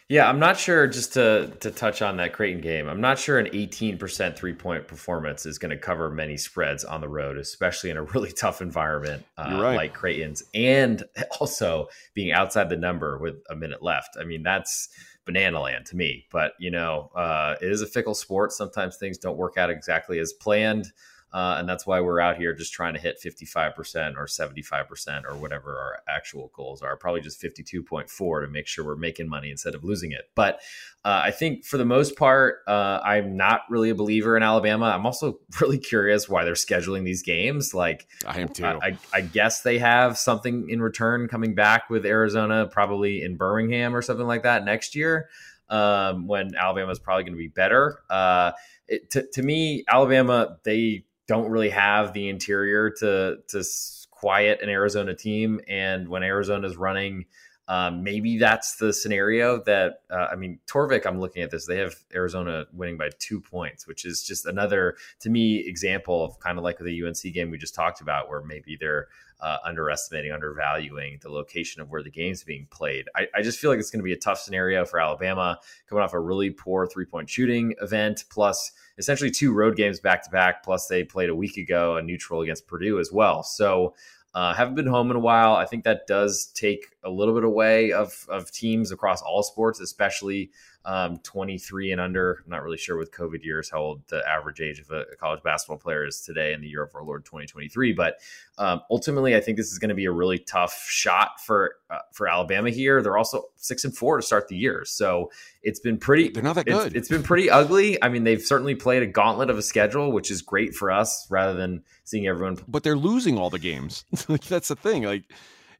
Yeah, 0.09 0.27
I'm 0.27 0.39
not 0.39 0.57
sure. 0.57 0.87
Just 0.87 1.13
to 1.13 1.53
to 1.59 1.69
touch 1.69 2.01
on 2.01 2.17
that 2.17 2.33
Creighton 2.33 2.61
game, 2.61 2.89
I'm 2.89 2.99
not 2.99 3.19
sure 3.19 3.37
an 3.37 3.45
18% 3.45 4.35
three 4.35 4.53
point 4.53 4.87
performance 4.87 5.45
is 5.45 5.59
going 5.59 5.69
to 5.69 5.77
cover 5.77 6.09
many 6.09 6.35
spreads 6.35 6.83
on 6.83 6.99
the 6.99 7.07
road, 7.07 7.37
especially 7.37 7.91
in 7.91 7.97
a 7.97 8.03
really 8.15 8.31
tough 8.31 8.59
environment 8.61 9.23
uh, 9.37 9.59
right. 9.61 9.75
like 9.75 9.93
Creighton's, 9.93 10.43
and 10.55 11.03
also 11.39 11.89
being 12.15 12.31
outside 12.31 12.69
the 12.69 12.77
number 12.77 13.19
with 13.19 13.35
a 13.51 13.55
minute 13.55 13.83
left. 13.83 14.17
I 14.19 14.23
mean, 14.23 14.41
that's 14.41 14.89
banana 15.29 15.61
land 15.61 15.85
to 15.85 15.95
me. 15.95 16.25
But 16.31 16.53
you 16.57 16.71
know, 16.71 17.11
uh, 17.15 17.55
it 17.61 17.71
is 17.71 17.83
a 17.83 17.87
fickle 17.87 18.15
sport. 18.15 18.51
Sometimes 18.51 18.97
things 18.97 19.19
don't 19.19 19.37
work 19.37 19.57
out 19.57 19.69
exactly 19.69 20.17
as 20.17 20.33
planned. 20.33 20.91
Uh, 21.31 21.57
and 21.59 21.69
that's 21.69 21.85
why 21.85 22.01
we're 22.01 22.19
out 22.19 22.37
here 22.37 22.53
just 22.53 22.73
trying 22.73 22.93
to 22.93 22.99
hit 22.99 23.21
55% 23.23 24.15
or 24.17 24.25
75% 24.25 25.25
or 25.25 25.35
whatever 25.35 25.77
our 25.77 25.99
actual 26.07 26.51
goals 26.55 26.81
are. 26.81 26.97
Probably 26.97 27.21
just 27.21 27.41
52.4 27.41 28.41
to 28.41 28.47
make 28.47 28.65
sure 28.65 28.83
we're 28.83 28.95
making 28.95 29.29
money 29.29 29.51
instead 29.51 29.75
of 29.75 29.83
losing 29.83 30.11
it. 30.11 30.29
But 30.33 30.59
uh, 31.05 31.21
I 31.23 31.31
think 31.31 31.65
for 31.65 31.77
the 31.77 31.85
most 31.85 32.17
part, 32.17 32.59
uh, 32.67 32.99
I'm 33.03 33.37
not 33.37 33.61
really 33.69 33.91
a 33.91 33.95
believer 33.95 34.35
in 34.37 34.43
Alabama. 34.43 34.85
I'm 34.85 35.05
also 35.05 35.39
really 35.61 35.77
curious 35.77 36.27
why 36.27 36.45
they're 36.45 36.53
scheduling 36.53 37.03
these 37.03 37.21
games. 37.21 37.73
Like, 37.75 38.07
I 38.25 38.39
am 38.39 38.49
too. 38.49 38.65
I, 38.65 38.97
I 39.13 39.21
guess 39.21 39.61
they 39.61 39.77
have 39.77 40.17
something 40.17 40.69
in 40.69 40.81
return 40.81 41.27
coming 41.27 41.53
back 41.53 41.91
with 41.91 42.05
Arizona, 42.05 42.67
probably 42.67 43.21
in 43.21 43.37
Birmingham 43.37 43.95
or 43.95 44.01
something 44.01 44.27
like 44.27 44.43
that 44.43 44.65
next 44.65 44.95
year 44.95 45.29
um, 45.69 46.27
when 46.27 46.55
Alabama 46.55 46.91
is 46.91 46.99
probably 46.99 47.23
going 47.23 47.33
to 47.33 47.37
be 47.37 47.47
better. 47.47 47.99
Uh, 48.09 48.51
it, 48.87 49.11
to, 49.11 49.27
to 49.33 49.43
me, 49.43 49.83
Alabama, 49.87 50.57
they 50.63 51.05
don't 51.29 51.49
really 51.51 51.69
have 51.69 52.11
the 52.11 52.27
interior 52.27 52.89
to 52.89 53.37
to 53.47 53.63
quiet 54.09 54.61
an 54.61 54.67
Arizona 54.67 55.15
team. 55.15 55.61
And 55.67 56.09
when 56.09 56.23
Arizona 56.23 56.67
is 56.67 56.75
running, 56.75 57.25
um, 57.67 58.03
maybe 58.03 58.39
that's 58.39 58.77
the 58.77 58.91
scenario 58.91 59.61
that 59.65 60.01
uh, 60.09 60.27
I 60.31 60.35
mean, 60.35 60.59
Torvik. 60.65 61.05
I'm 61.05 61.19
looking 61.19 61.43
at 61.43 61.51
this; 61.51 61.67
they 61.67 61.77
have 61.77 61.95
Arizona 62.15 62.65
winning 62.73 62.97
by 62.97 63.11
two 63.19 63.39
points, 63.39 63.87
which 63.87 64.05
is 64.05 64.23
just 64.23 64.47
another, 64.47 64.95
to 65.19 65.29
me, 65.29 65.57
example 65.59 66.25
of 66.25 66.39
kind 66.39 66.57
of 66.57 66.63
like 66.63 66.79
the 66.79 67.03
UNC 67.03 67.21
game 67.31 67.51
we 67.51 67.59
just 67.59 67.75
talked 67.75 68.01
about, 68.01 68.27
where 68.27 68.41
maybe 68.41 68.75
they're 68.79 69.07
uh, 69.41 69.57
underestimating, 69.63 70.31
undervaluing 70.31 71.19
the 71.21 71.29
location 71.29 71.81
of 71.81 71.89
where 71.89 72.03
the 72.03 72.09
game's 72.09 72.43
being 72.43 72.67
played. 72.69 73.07
I, 73.15 73.27
I 73.35 73.41
just 73.41 73.59
feel 73.59 73.69
like 73.71 73.79
it's 73.79 73.89
going 73.89 74.01
to 74.01 74.05
be 74.05 74.13
a 74.13 74.17
tough 74.17 74.39
scenario 74.39 74.85
for 74.85 74.99
Alabama 74.99 75.59
coming 75.87 76.03
off 76.03 76.13
a 76.13 76.19
really 76.19 76.49
poor 76.49 76.87
three 76.87 77.05
point 77.05 77.29
shooting 77.29 77.73
event, 77.81 78.25
plus 78.29 78.71
essentially 78.97 79.31
two 79.31 79.53
road 79.53 79.75
games 79.75 79.99
back 79.99 80.23
to 80.23 80.29
back. 80.29 80.63
Plus, 80.63 80.87
they 80.87 81.03
played 81.03 81.29
a 81.29 81.35
week 81.35 81.57
ago 81.57 81.97
a 81.97 82.01
neutral 82.01 82.41
against 82.41 82.67
Purdue 82.67 82.99
as 82.99 83.11
well. 83.11 83.43
So, 83.43 83.95
uh, 84.33 84.53
haven't 84.53 84.75
been 84.75 84.87
home 84.87 85.09
in 85.09 85.17
a 85.17 85.21
while. 85.21 85.55
I 85.55 85.65
think 85.65 85.83
that 85.85 86.05
does 86.05 86.47
take 86.53 86.95
a 87.03 87.09
little 87.09 87.33
bit 87.33 87.43
away 87.43 87.91
of 87.91 88.25
of 88.29 88.51
teams 88.51 88.91
across 88.91 89.21
all 89.21 89.43
sports, 89.43 89.79
especially 89.79 90.51
um, 90.85 91.17
23 91.23 91.91
and 91.91 92.01
under. 92.01 92.41
I'm 92.43 92.49
not 92.49 92.63
really 92.63 92.77
sure 92.77 92.97
with 92.97 93.11
COVID 93.11 93.43
years 93.43 93.69
how 93.69 93.79
old 93.79 94.07
the 94.07 94.27
average 94.27 94.61
age 94.61 94.79
of 94.79 94.89
a, 94.91 95.01
a 95.11 95.15
college 95.15 95.43
basketball 95.43 95.77
player 95.77 96.05
is 96.05 96.21
today 96.21 96.53
in 96.53 96.61
the 96.61 96.67
year 96.67 96.83
of 96.83 96.95
our 96.95 97.03
Lord 97.03 97.25
2023. 97.25 97.93
But 97.93 98.19
um, 98.57 98.81
ultimately, 98.89 99.35
I 99.35 99.41
think 99.41 99.57
this 99.57 99.71
is 99.71 99.77
going 99.77 99.89
to 99.89 99.95
be 99.95 100.05
a 100.05 100.11
really 100.11 100.39
tough 100.39 100.85
shot 100.87 101.41
for 101.41 101.75
uh, 101.89 101.99
for 102.11 102.27
Alabama 102.27 102.69
here. 102.69 103.01
They're 103.01 103.17
also 103.17 103.45
six 103.55 103.83
and 103.83 103.95
four 103.95 104.17
to 104.17 104.23
start 104.23 104.47
the 104.47 104.55
year, 104.55 104.83
so 104.85 105.31
it's 105.63 105.79
been 105.79 105.97
pretty. 105.97 106.29
They're 106.29 106.43
not 106.43 106.55
that 106.55 106.65
good. 106.65 106.87
It's, 106.87 106.95
it's 106.95 107.09
been 107.09 107.23
pretty 107.23 107.49
ugly. 107.49 108.01
I 108.01 108.09
mean, 108.09 108.23
they've 108.23 108.41
certainly 108.41 108.75
played 108.75 109.03
a 109.03 109.07
gauntlet 109.07 109.49
of 109.49 109.57
a 109.57 109.63
schedule, 109.63 110.11
which 110.11 110.31
is 110.31 110.41
great 110.41 110.73
for 110.73 110.91
us 110.91 111.27
rather 111.29 111.53
than 111.53 111.83
seeing 112.03 112.27
everyone. 112.27 112.57
But 112.67 112.83
they're 112.83 112.97
losing 112.97 113.37
all 113.37 113.49
the 113.49 113.59
games. 113.59 114.05
that's 114.47 114.69
the 114.69 114.75
thing. 114.75 115.03
Like. 115.03 115.23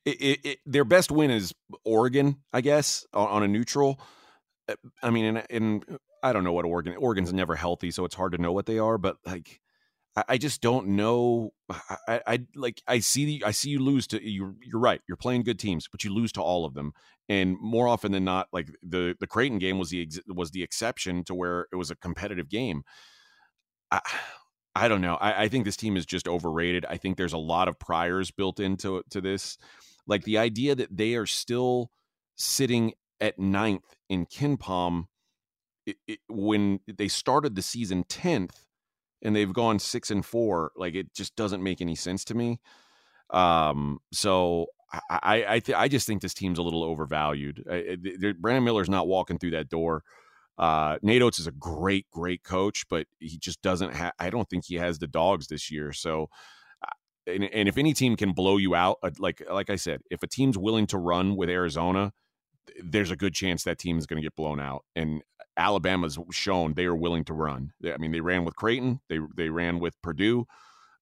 It, 0.06 0.46
it, 0.46 0.60
their 0.66 0.86
best 0.86 1.12
win 1.12 1.30
is 1.30 1.54
Oregon, 1.84 2.38
I 2.54 2.62
guess, 2.62 3.06
on, 3.14 3.28
on 3.28 3.44
a 3.44 3.48
neutral 3.48 4.00
uh, 4.70 4.76
I 5.02 5.10
mean, 5.10 5.42
and, 5.50 5.86
I 6.22 6.34
don't 6.34 6.44
know 6.44 6.52
what 6.52 6.66
Oregon. 6.66 6.96
Oregon's 6.98 7.32
never 7.32 7.56
healthy, 7.56 7.92
so 7.92 8.04
it's 8.04 8.16
hard 8.16 8.34
to 8.34 8.38
know 8.42 8.52
what 8.52 8.66
they 8.66 8.78
are. 8.78 8.98
But 8.98 9.16
like, 9.26 9.62
I, 10.18 10.24
I 10.30 10.38
just 10.38 10.62
don't 10.62 10.90
know. 10.90 11.52
I, 12.10 12.22
I, 12.28 12.40
like 12.56 12.82
I 12.88 13.00
see 13.00 13.42
I 13.46 13.52
see 13.52 13.70
you 13.70 13.80
lose 13.80 14.06
to 14.08 14.22
you. 14.22 14.56
You're 14.62 14.82
right. 14.82 15.00
You're 15.08 15.16
playing 15.16 15.44
good 15.44 15.60
teams, 15.60 15.88
but 15.90 16.04
you 16.04 16.14
lose 16.14 16.34
to 16.34 16.42
all 16.42 16.66
of 16.66 16.74
them. 16.74 16.92
And 17.30 17.56
more 17.62 17.88
often 17.88 18.12
than 18.12 18.26
not, 18.26 18.48
like 18.52 18.70
the 18.84 19.16
the 19.22 19.28
Creighton 19.28 19.60
game 19.60 19.78
was 19.80 19.92
the 19.92 20.10
was 20.28 20.52
the 20.52 20.62
exception 20.62 21.24
to 21.24 21.34
where 21.34 21.68
it 21.72 21.78
was 21.78 21.90
a 21.90 21.96
competitive 21.96 22.50
game. 22.50 22.84
I, 23.90 24.02
I 24.76 24.88
don't 24.90 25.02
know. 25.02 25.16
I, 25.16 25.44
I 25.44 25.48
think 25.48 25.64
this 25.64 25.78
team 25.78 25.96
is 25.96 26.06
just 26.06 26.28
overrated. 26.28 26.86
I 26.86 26.98
think 26.98 27.16
there's 27.16 27.32
a 27.34 27.38
lot 27.38 27.70
of 27.70 27.80
priors 27.80 28.30
built 28.30 28.60
into 28.60 29.04
to 29.12 29.22
this. 29.22 29.58
Like 30.10 30.24
the 30.24 30.39
idea 30.39 30.76
that 30.76 30.98
they 30.98 31.13
are 31.15 31.28
still 31.28 31.91
sitting 32.36 32.93
at 33.22 33.38
ninth 33.38 33.95
in 34.10 34.26
KenPom 34.26 35.06
it, 35.86 35.98
it, 36.08 36.19
when 36.28 36.80
they 36.88 37.08
started 37.08 37.56
the 37.56 37.62
season 37.62 38.04
10th 38.04 38.65
and 39.22 39.36
they've 39.36 39.54
gone 39.54 39.80
six 39.80 40.10
and 40.12 40.26
four 40.26 40.72
like 40.76 40.95
it 40.95 41.13
just 41.13 41.36
doesn't 41.36 41.63
make 41.63 41.80
any 41.82 41.95
sense 41.95 42.24
to 42.26 42.36
me. 42.36 42.60
Um 43.30 44.00
so 44.12 44.67
i 45.12 45.45
i 45.48 45.60
th- 45.60 45.78
i 45.78 45.88
just 45.88 46.08
think 46.08 46.22
this 46.22 46.34
team's 46.34 46.58
a 46.58 46.63
little 46.63 46.84
overvalued. 46.84 47.63
I, 47.69 47.76
I, 47.76 48.34
brandon 48.39 48.63
miller's 48.63 48.89
not 48.89 49.08
walking 49.08 49.38
through 49.38 49.52
that 49.52 49.69
door. 49.69 50.04
Uh 50.58 50.98
nate 51.04 51.22
Oats 51.22 51.39
is 51.39 51.45
a 51.45 51.52
great 51.52 52.10
great 52.12 52.43
coach 52.43 52.86
but 52.89 53.06
he 53.19 53.38
just 53.38 53.62
doesn't 53.62 53.93
have 53.93 54.13
i 54.19 54.32
don't 54.32 54.50
think 54.50 54.65
he 54.65 54.76
has 54.76 54.98
the 54.98 55.08
dogs 55.08 55.48
this 55.48 55.69
year 55.69 55.93
so 55.93 56.30
and, 57.30 57.44
and 57.46 57.70
if 57.70 57.78
any 57.78 57.94
team 57.94 58.15
can 58.15 58.32
blow 58.34 58.58
you 58.58 58.76
out 58.76 58.98
uh, 59.04 59.12
like 59.20 59.42
like 59.52 59.70
i 59.70 59.76
said 59.76 60.02
if 60.10 60.24
a 60.24 60.28
team's 60.28 60.58
willing 60.58 60.88
to 60.88 60.98
run 60.98 61.36
with 61.36 61.50
arizona 61.50 62.12
there's 62.84 63.12
a 63.12 63.15
good 63.15 63.34
chance 63.34 63.63
that 63.63 63.78
team 63.78 63.98
is 63.98 64.06
going 64.06 64.22
to 64.22 64.26
get 64.26 64.36
blown 64.36 64.60
out. 64.60 64.86
And 64.96 65.22
Alabama's 65.58 66.18
shown 66.32 66.74
they 66.74 66.86
are 66.86 66.96
willing 66.96 67.26
to 67.26 67.34
run. 67.34 67.74
I 67.86 67.98
mean, 67.98 68.12
they 68.12 68.22
ran 68.22 68.46
with 68.46 68.56
Creighton, 68.56 69.02
they 69.10 69.20
they 69.36 69.50
ran 69.50 69.80
with 69.80 70.02
Purdue 70.02 70.46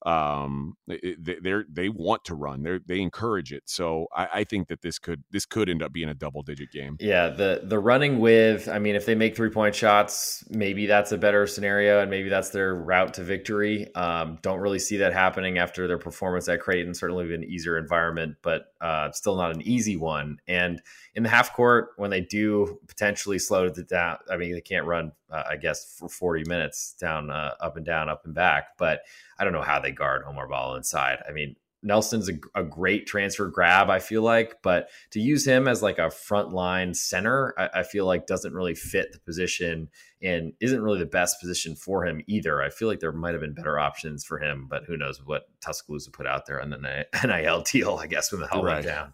um 0.06 0.78
they 0.88 1.66
they 1.70 1.90
want 1.90 2.24
to 2.24 2.36
run 2.36 2.62
they 2.62 2.80
they 2.86 3.02
encourage 3.02 3.52
it 3.52 3.64
so 3.66 4.08
I, 4.16 4.28
I 4.36 4.44
think 4.44 4.68
that 4.68 4.82
this 4.82 5.00
could 5.00 5.24
this 5.32 5.46
could 5.46 5.70
end 5.70 5.82
up 5.82 5.92
being 5.92 6.08
a 6.10 6.14
double 6.14 6.44
digit 6.44 6.72
game. 6.72 6.98
Yeah 7.00 7.30
the 7.30 7.62
the 7.64 7.80
running 7.80 8.20
with 8.20 8.70
i 8.70 8.78
mean 8.78 8.96
if 8.96 9.06
they 9.06 9.16
make 9.16 9.36
three 9.36 9.50
point 9.50 9.74
shots 9.74 10.44
maybe 10.50 10.86
that's 10.86 11.12
a 11.12 11.18
better 11.18 11.48
scenario 11.48 12.00
and 12.00 12.12
maybe 12.12 12.30
that's 12.30 12.50
their 12.50 12.76
route 12.76 13.16
to 13.16 13.24
victory 13.24 13.94
um 13.96 14.38
don't 14.44 14.60
really 14.60 14.80
see 14.80 14.98
that 14.98 15.14
happening 15.14 15.58
after 15.58 15.88
their 15.88 15.98
performance 15.98 16.48
at 16.48 16.62
creighton 16.62 16.94
certainly 16.94 17.34
an 17.34 17.44
easier 17.44 17.78
environment 17.78 18.36
but 18.44 18.74
uh 18.82 19.12
still 19.12 19.36
not 19.36 19.52
an 19.52 19.62
easy 19.64 19.98
one 19.98 20.38
and 20.48 20.82
in 21.16 21.24
the 21.24 21.30
half 21.30 21.54
court 21.54 21.90
when 21.98 22.12
they 22.12 22.22
do 22.22 22.80
potentially 22.88 23.40
slow 23.40 23.66
it 23.66 23.90
down 23.90 24.18
i 24.32 24.38
mean 24.38 24.54
they 24.54 24.62
can't 24.62 24.86
run 24.86 25.12
uh, 25.32 25.44
I 25.50 25.58
guess, 25.58 25.96
for 25.98 26.10
40 26.10 26.44
minutes 26.48 26.96
down, 27.00 27.30
uh, 27.30 27.54
up 27.60 27.78
and 27.78 27.86
down, 27.86 28.10
up 28.10 28.26
and 28.26 28.34
back. 28.34 28.78
But 28.78 29.02
I 29.40 29.44
don't 29.44 29.54
know 29.54 29.62
how 29.62 29.80
they 29.80 29.92
guard 29.92 30.26
Oumar 30.26 30.50
Ballo 30.50 30.76
inside. 30.76 31.20
I 31.28 31.32
mean, 31.32 31.56
Nelson's 31.84 32.30
a, 32.30 32.34
a, 32.56 32.64
great 32.64 33.06
transfer 33.06 33.48
grab, 33.48 33.90
I 33.90 34.00
feel 34.00 34.24
like, 34.24 34.62
but 34.64 34.90
to 35.12 35.20
use 35.20 35.46
him 35.46 35.68
as 35.68 35.84
like 35.84 36.00
a 36.00 36.08
frontline 36.08 36.96
center, 36.96 37.54
I, 37.58 37.80
I, 37.80 37.84
feel 37.84 38.06
like 38.06 38.26
doesn't 38.26 38.54
really 38.54 38.74
fit 38.74 39.14
the 39.14 39.20
position 39.20 39.90
and 40.22 40.54
isn't 40.60 40.82
really 40.82 41.00
the 41.00 41.06
best 41.06 41.40
position 41.40 41.76
for 41.76 42.04
him 42.04 42.22
either. 42.26 42.64
I 42.64 42.72
feel 42.72 42.88
like 42.88 43.00
there 43.00 43.12
might 43.12 43.34
have 43.34 43.42
been 43.42 43.54
better 43.54 43.78
options 43.78 44.26
for 44.26 44.40
him, 44.40 44.66
but 44.68 44.86
who 44.86 44.98
knows 44.98 45.24
what 45.24 45.48
Tuscaloosa 45.62 46.10
put 46.10 46.26
out 46.26 46.48
there 46.48 46.62
on 46.62 46.72
the 46.72 47.06
NIL 47.24 47.62
deal, 47.62 47.98
I 48.02 48.08
guess, 48.08 48.32
when 48.32 48.42
the 48.42 48.48
hell 48.48 48.64
right. 48.64 48.76
went 48.76 48.88
down. 48.88 49.14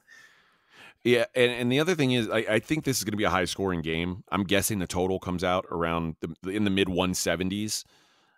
Yeah, 1.03 1.25
and, 1.35 1.51
and 1.51 1.71
the 1.71 1.79
other 1.81 1.95
thing 1.95 2.13
is, 2.13 2.29
I, 2.29 2.45
I 2.49 2.59
think 2.59 2.85
this 2.85 2.97
is 2.97 3.03
going 3.03 3.11
to 3.11 3.17
be 3.17 3.25
a 3.25 3.29
high 3.29 3.45
scoring 3.45 3.81
game. 3.81 4.23
I'm 4.31 4.43
guessing 4.43 4.79
the 4.79 4.87
total 4.87 5.19
comes 5.19 5.43
out 5.43 5.65
around 5.69 6.15
the 6.21 6.49
in 6.49 6.63
the 6.63 6.69
mid 6.69 6.87
170s. 6.87 7.83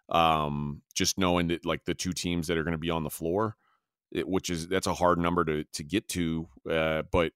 Um, 0.10 0.82
just 0.93 1.17
knowing 1.17 1.47
that 1.47 1.65
like 1.65 1.86
the 1.86 1.93
two 1.95 2.13
teams 2.13 2.47
that 2.47 2.58
are 2.58 2.63
going 2.63 2.73
to 2.73 2.78
be 2.78 2.89
on 2.89 3.04
the 3.04 3.10
floor, 3.10 3.56
it, 4.12 4.28
which 4.28 4.49
is 4.49 4.67
that's 4.67 4.88
a 4.88 4.93
hard 4.93 5.19
number 5.19 5.45
to 5.45 5.63
to 5.63 5.84
get 5.84 6.08
to. 6.10 6.47
Uh, 6.69 7.04
but 7.12 7.34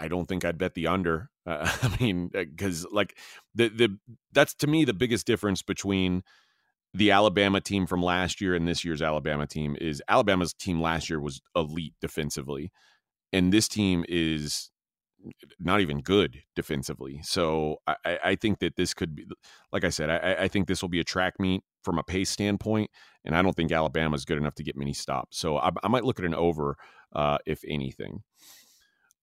I 0.00 0.08
don't 0.08 0.26
think 0.26 0.44
I'd 0.44 0.58
bet 0.58 0.74
the 0.74 0.88
under. 0.88 1.30
Uh, 1.46 1.70
I 1.82 1.94
mean, 2.00 2.28
because 2.32 2.86
uh, 2.86 2.88
like 2.90 3.18
the 3.54 3.68
the 3.68 3.98
that's 4.32 4.54
to 4.54 4.66
me 4.66 4.86
the 4.86 4.94
biggest 4.94 5.26
difference 5.26 5.60
between 5.60 6.22
the 6.94 7.10
Alabama 7.10 7.60
team 7.60 7.86
from 7.86 8.02
last 8.02 8.40
year 8.40 8.54
and 8.54 8.66
this 8.66 8.82
year's 8.82 9.02
Alabama 9.02 9.46
team 9.46 9.76
is 9.78 10.02
Alabama's 10.08 10.54
team 10.54 10.80
last 10.80 11.10
year 11.10 11.20
was 11.20 11.42
elite 11.54 11.92
defensively 12.00 12.72
and 13.34 13.52
this 13.52 13.66
team 13.66 14.04
is 14.08 14.70
not 15.58 15.80
even 15.80 16.00
good 16.00 16.42
defensively. 16.54 17.20
So 17.24 17.78
I, 17.86 18.18
I, 18.24 18.34
think 18.36 18.60
that 18.60 18.76
this 18.76 18.94
could 18.94 19.16
be, 19.16 19.26
like 19.72 19.82
I 19.82 19.88
said, 19.88 20.08
I, 20.08 20.44
I, 20.44 20.48
think 20.48 20.68
this 20.68 20.82
will 20.82 20.88
be 20.88 21.00
a 21.00 21.04
track 21.04 21.40
meet 21.40 21.62
from 21.82 21.98
a 21.98 22.02
pace 22.02 22.30
standpoint, 22.30 22.90
and 23.24 23.34
I 23.34 23.42
don't 23.42 23.54
think 23.56 23.72
Alabama 23.72 24.14
is 24.14 24.24
good 24.24 24.38
enough 24.38 24.54
to 24.56 24.62
get 24.62 24.76
many 24.76 24.92
stops. 24.92 25.38
So 25.38 25.56
I, 25.56 25.70
I 25.82 25.88
might 25.88 26.04
look 26.04 26.18
at 26.18 26.24
an 26.24 26.34
over, 26.34 26.76
uh, 27.14 27.38
if 27.44 27.62
anything. 27.66 28.22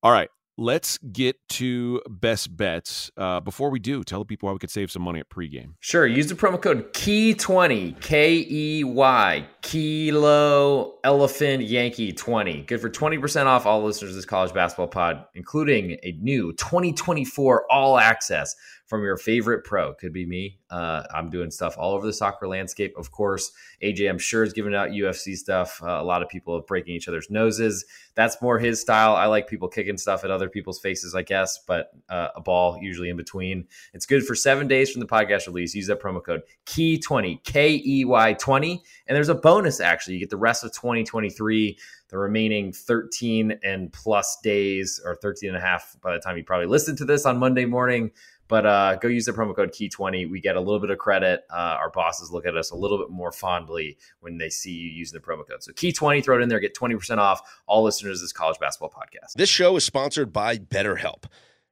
All 0.03 0.11
right, 0.11 0.29
let's 0.57 0.97
get 0.99 1.37
to 1.49 2.01
best 2.09 2.55
bets. 2.55 3.11
Uh, 3.17 3.39
before 3.39 3.69
we 3.69 3.79
do, 3.79 4.03
tell 4.03 4.19
the 4.19 4.25
people 4.25 4.49
how 4.49 4.53
we 4.53 4.59
could 4.59 4.71
save 4.71 4.91
some 4.91 5.01
money 5.01 5.19
at 5.19 5.29
pregame. 5.29 5.73
Sure. 5.79 6.05
Use 6.05 6.27
the 6.27 6.35
promo 6.35 6.61
code 6.61 6.93
KEY20, 6.93 7.99
K 8.01 8.45
E 8.49 8.83
Y, 8.83 9.47
Kilo 9.61 10.99
Elephant 11.03 11.63
Yankee 11.63 12.11
20. 12.11 12.63
Good 12.63 12.81
for 12.81 12.89
20% 12.89 13.45
off 13.45 13.65
all 13.65 13.83
listeners 13.83 14.11
of 14.11 14.15
this 14.15 14.25
college 14.25 14.53
basketball 14.53 14.87
pod, 14.87 15.25
including 15.35 15.97
a 16.03 16.11
new 16.19 16.53
2024 16.53 17.65
all 17.71 17.97
access 17.97 18.55
from 18.91 19.05
your 19.05 19.15
favorite 19.15 19.63
pro. 19.63 19.93
Could 19.93 20.11
be 20.11 20.25
me. 20.25 20.59
Uh, 20.69 21.03
I'm 21.15 21.29
doing 21.29 21.49
stuff 21.49 21.77
all 21.77 21.93
over 21.93 22.05
the 22.05 22.11
soccer 22.11 22.45
landscape. 22.45 22.93
Of 22.97 23.09
course, 23.09 23.53
AJ, 23.81 24.09
I'm 24.09 24.19
sure, 24.19 24.43
is 24.43 24.51
giving 24.51 24.75
out 24.75 24.89
UFC 24.89 25.37
stuff. 25.37 25.81
Uh, 25.81 25.99
a 26.01 26.03
lot 26.03 26.21
of 26.21 26.27
people 26.27 26.57
are 26.57 26.61
breaking 26.61 26.93
each 26.93 27.07
other's 27.07 27.29
noses. 27.29 27.85
That's 28.15 28.41
more 28.41 28.59
his 28.59 28.81
style. 28.81 29.15
I 29.15 29.27
like 29.27 29.47
people 29.47 29.69
kicking 29.69 29.97
stuff 29.97 30.25
at 30.25 30.29
other 30.29 30.49
people's 30.49 30.81
faces, 30.81 31.15
I 31.15 31.21
guess, 31.21 31.57
but 31.57 31.91
uh, 32.09 32.27
a 32.35 32.41
ball 32.41 32.79
usually 32.81 33.07
in 33.07 33.15
between. 33.15 33.65
It's 33.93 34.05
good 34.05 34.25
for 34.25 34.35
seven 34.35 34.67
days 34.67 34.91
from 34.91 34.99
the 34.99 35.07
podcast 35.07 35.47
release. 35.47 35.73
Use 35.73 35.87
that 35.87 36.01
promo 36.01 36.21
code 36.21 36.41
KEY20, 36.65 37.45
K 37.45 37.81
E 37.85 38.03
Y 38.03 38.33
20. 38.33 38.83
And 39.07 39.15
there's 39.15 39.29
a 39.29 39.35
bonus 39.35 39.79
actually. 39.79 40.15
You 40.15 40.19
get 40.19 40.29
the 40.29 40.35
rest 40.35 40.65
of 40.65 40.73
2023 40.73 41.77
the 42.11 42.17
remaining 42.17 42.73
13 42.73 43.57
and 43.63 43.91
plus 43.93 44.37
days 44.43 45.01
or 45.03 45.15
13 45.15 45.49
and 45.49 45.57
a 45.57 45.61
half 45.61 45.95
by 46.01 46.11
the 46.13 46.19
time 46.19 46.37
you 46.37 46.43
probably 46.43 46.67
listen 46.67 46.93
to 46.97 47.05
this 47.05 47.25
on 47.25 47.37
Monday 47.39 47.65
morning. 47.65 48.11
But 48.51 48.65
uh, 48.65 48.95
go 48.95 49.07
use 49.07 49.23
the 49.23 49.31
promo 49.31 49.55
code 49.55 49.71
Key20. 49.71 50.29
We 50.29 50.41
get 50.41 50.57
a 50.57 50.59
little 50.59 50.81
bit 50.81 50.89
of 50.89 50.97
credit. 50.97 51.45
Uh, 51.49 51.77
our 51.79 51.89
bosses 51.89 52.31
look 52.31 52.45
at 52.45 52.57
us 52.57 52.71
a 52.71 52.75
little 52.75 52.97
bit 52.97 53.09
more 53.09 53.31
fondly 53.31 53.97
when 54.19 54.37
they 54.37 54.49
see 54.49 54.73
you 54.73 54.89
using 54.89 55.17
the 55.17 55.25
promo 55.25 55.47
code. 55.47 55.63
So 55.63 55.71
Key20, 55.71 56.21
throw 56.21 56.37
it 56.37 56.41
in 56.41 56.49
there, 56.49 56.59
get 56.59 56.75
20% 56.75 57.17
off 57.17 57.41
all 57.65 57.81
listeners 57.81 58.17
of 58.17 58.23
this 58.25 58.33
college 58.33 58.59
basketball 58.59 58.89
podcast. 58.89 59.35
This 59.35 59.47
show 59.47 59.77
is 59.77 59.85
sponsored 59.85 60.33
by 60.33 60.57
BetterHelp. 60.57 61.23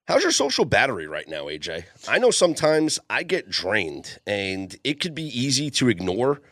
How's 0.08 0.24
your 0.24 0.32
social 0.32 0.64
battery 0.64 1.06
right 1.06 1.28
now, 1.28 1.48
AJ? 1.48 1.84
I 2.08 2.18
know 2.18 2.32
sometimes 2.32 2.98
I 3.10 3.24
get 3.24 3.50
drained 3.50 4.18
and 4.26 4.74
it 4.86 5.02
could 5.02 5.14
be 5.14 5.26
easy 5.38 5.70
to 5.72 5.90
ignore– 5.90 6.42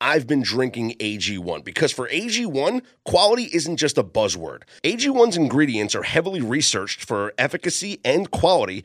I've 0.00 0.28
been 0.28 0.42
drinking 0.42 0.94
AG1 1.00 1.64
because 1.64 1.90
for 1.90 2.08
AG1, 2.08 2.82
quality 3.04 3.48
isn't 3.52 3.78
just 3.78 3.98
a 3.98 4.04
buzzword. 4.04 4.62
AG1's 4.84 5.36
ingredients 5.36 5.96
are 5.96 6.04
heavily 6.04 6.40
researched 6.40 7.04
for 7.04 7.34
efficacy 7.36 7.98
and 8.04 8.30
quality, 8.30 8.84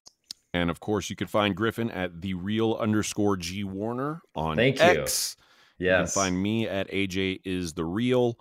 And 0.53 0.69
of 0.69 0.79
course, 0.79 1.09
you 1.09 1.15
can 1.15 1.27
find 1.27 1.55
Griffin 1.55 1.89
at 1.91 2.21
the 2.21 2.33
real 2.33 2.77
underscore 2.79 3.37
G 3.37 3.63
Warner 3.63 4.21
on 4.35 4.57
Thank 4.57 4.81
X. 4.81 5.37
You. 5.79 5.87
Yes. 5.87 6.15
You 6.15 6.21
can 6.21 6.25
find 6.25 6.43
me 6.43 6.67
at 6.67 6.89
AJ 6.91 7.41
is 7.45 7.73
the 7.73 7.85
real. 7.85 8.37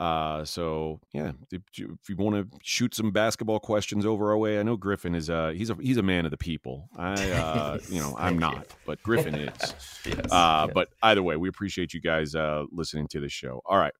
Uh, 0.00 0.42
so 0.46 0.98
yeah, 1.12 1.32
if 1.52 1.60
you, 1.76 1.98
you 2.08 2.16
want 2.16 2.34
to 2.34 2.58
shoot 2.62 2.94
some 2.94 3.10
basketball 3.10 3.60
questions 3.60 4.06
over 4.06 4.30
our 4.30 4.38
way, 4.38 4.58
I 4.58 4.62
know 4.62 4.76
Griffin 4.76 5.14
is 5.14 5.28
uh 5.28 5.50
he's 5.54 5.68
a 5.68 5.76
he's 5.78 5.98
a 5.98 6.02
man 6.02 6.24
of 6.24 6.30
the 6.30 6.38
people. 6.38 6.88
I 6.96 7.30
uh 7.32 7.78
you 7.90 8.00
know 8.00 8.16
I'm 8.18 8.38
not, 8.38 8.54
you. 8.54 8.76
but 8.86 9.02
Griffin 9.02 9.34
is. 9.34 9.74
yes, 10.06 10.16
uh, 10.30 10.64
yes. 10.66 10.70
but 10.72 10.88
either 11.02 11.22
way, 11.22 11.36
we 11.36 11.50
appreciate 11.50 11.92
you 11.92 12.00
guys 12.00 12.34
uh 12.34 12.64
listening 12.72 13.08
to 13.08 13.20
the 13.20 13.28
show. 13.28 13.60
All 13.66 13.76
right, 13.76 13.92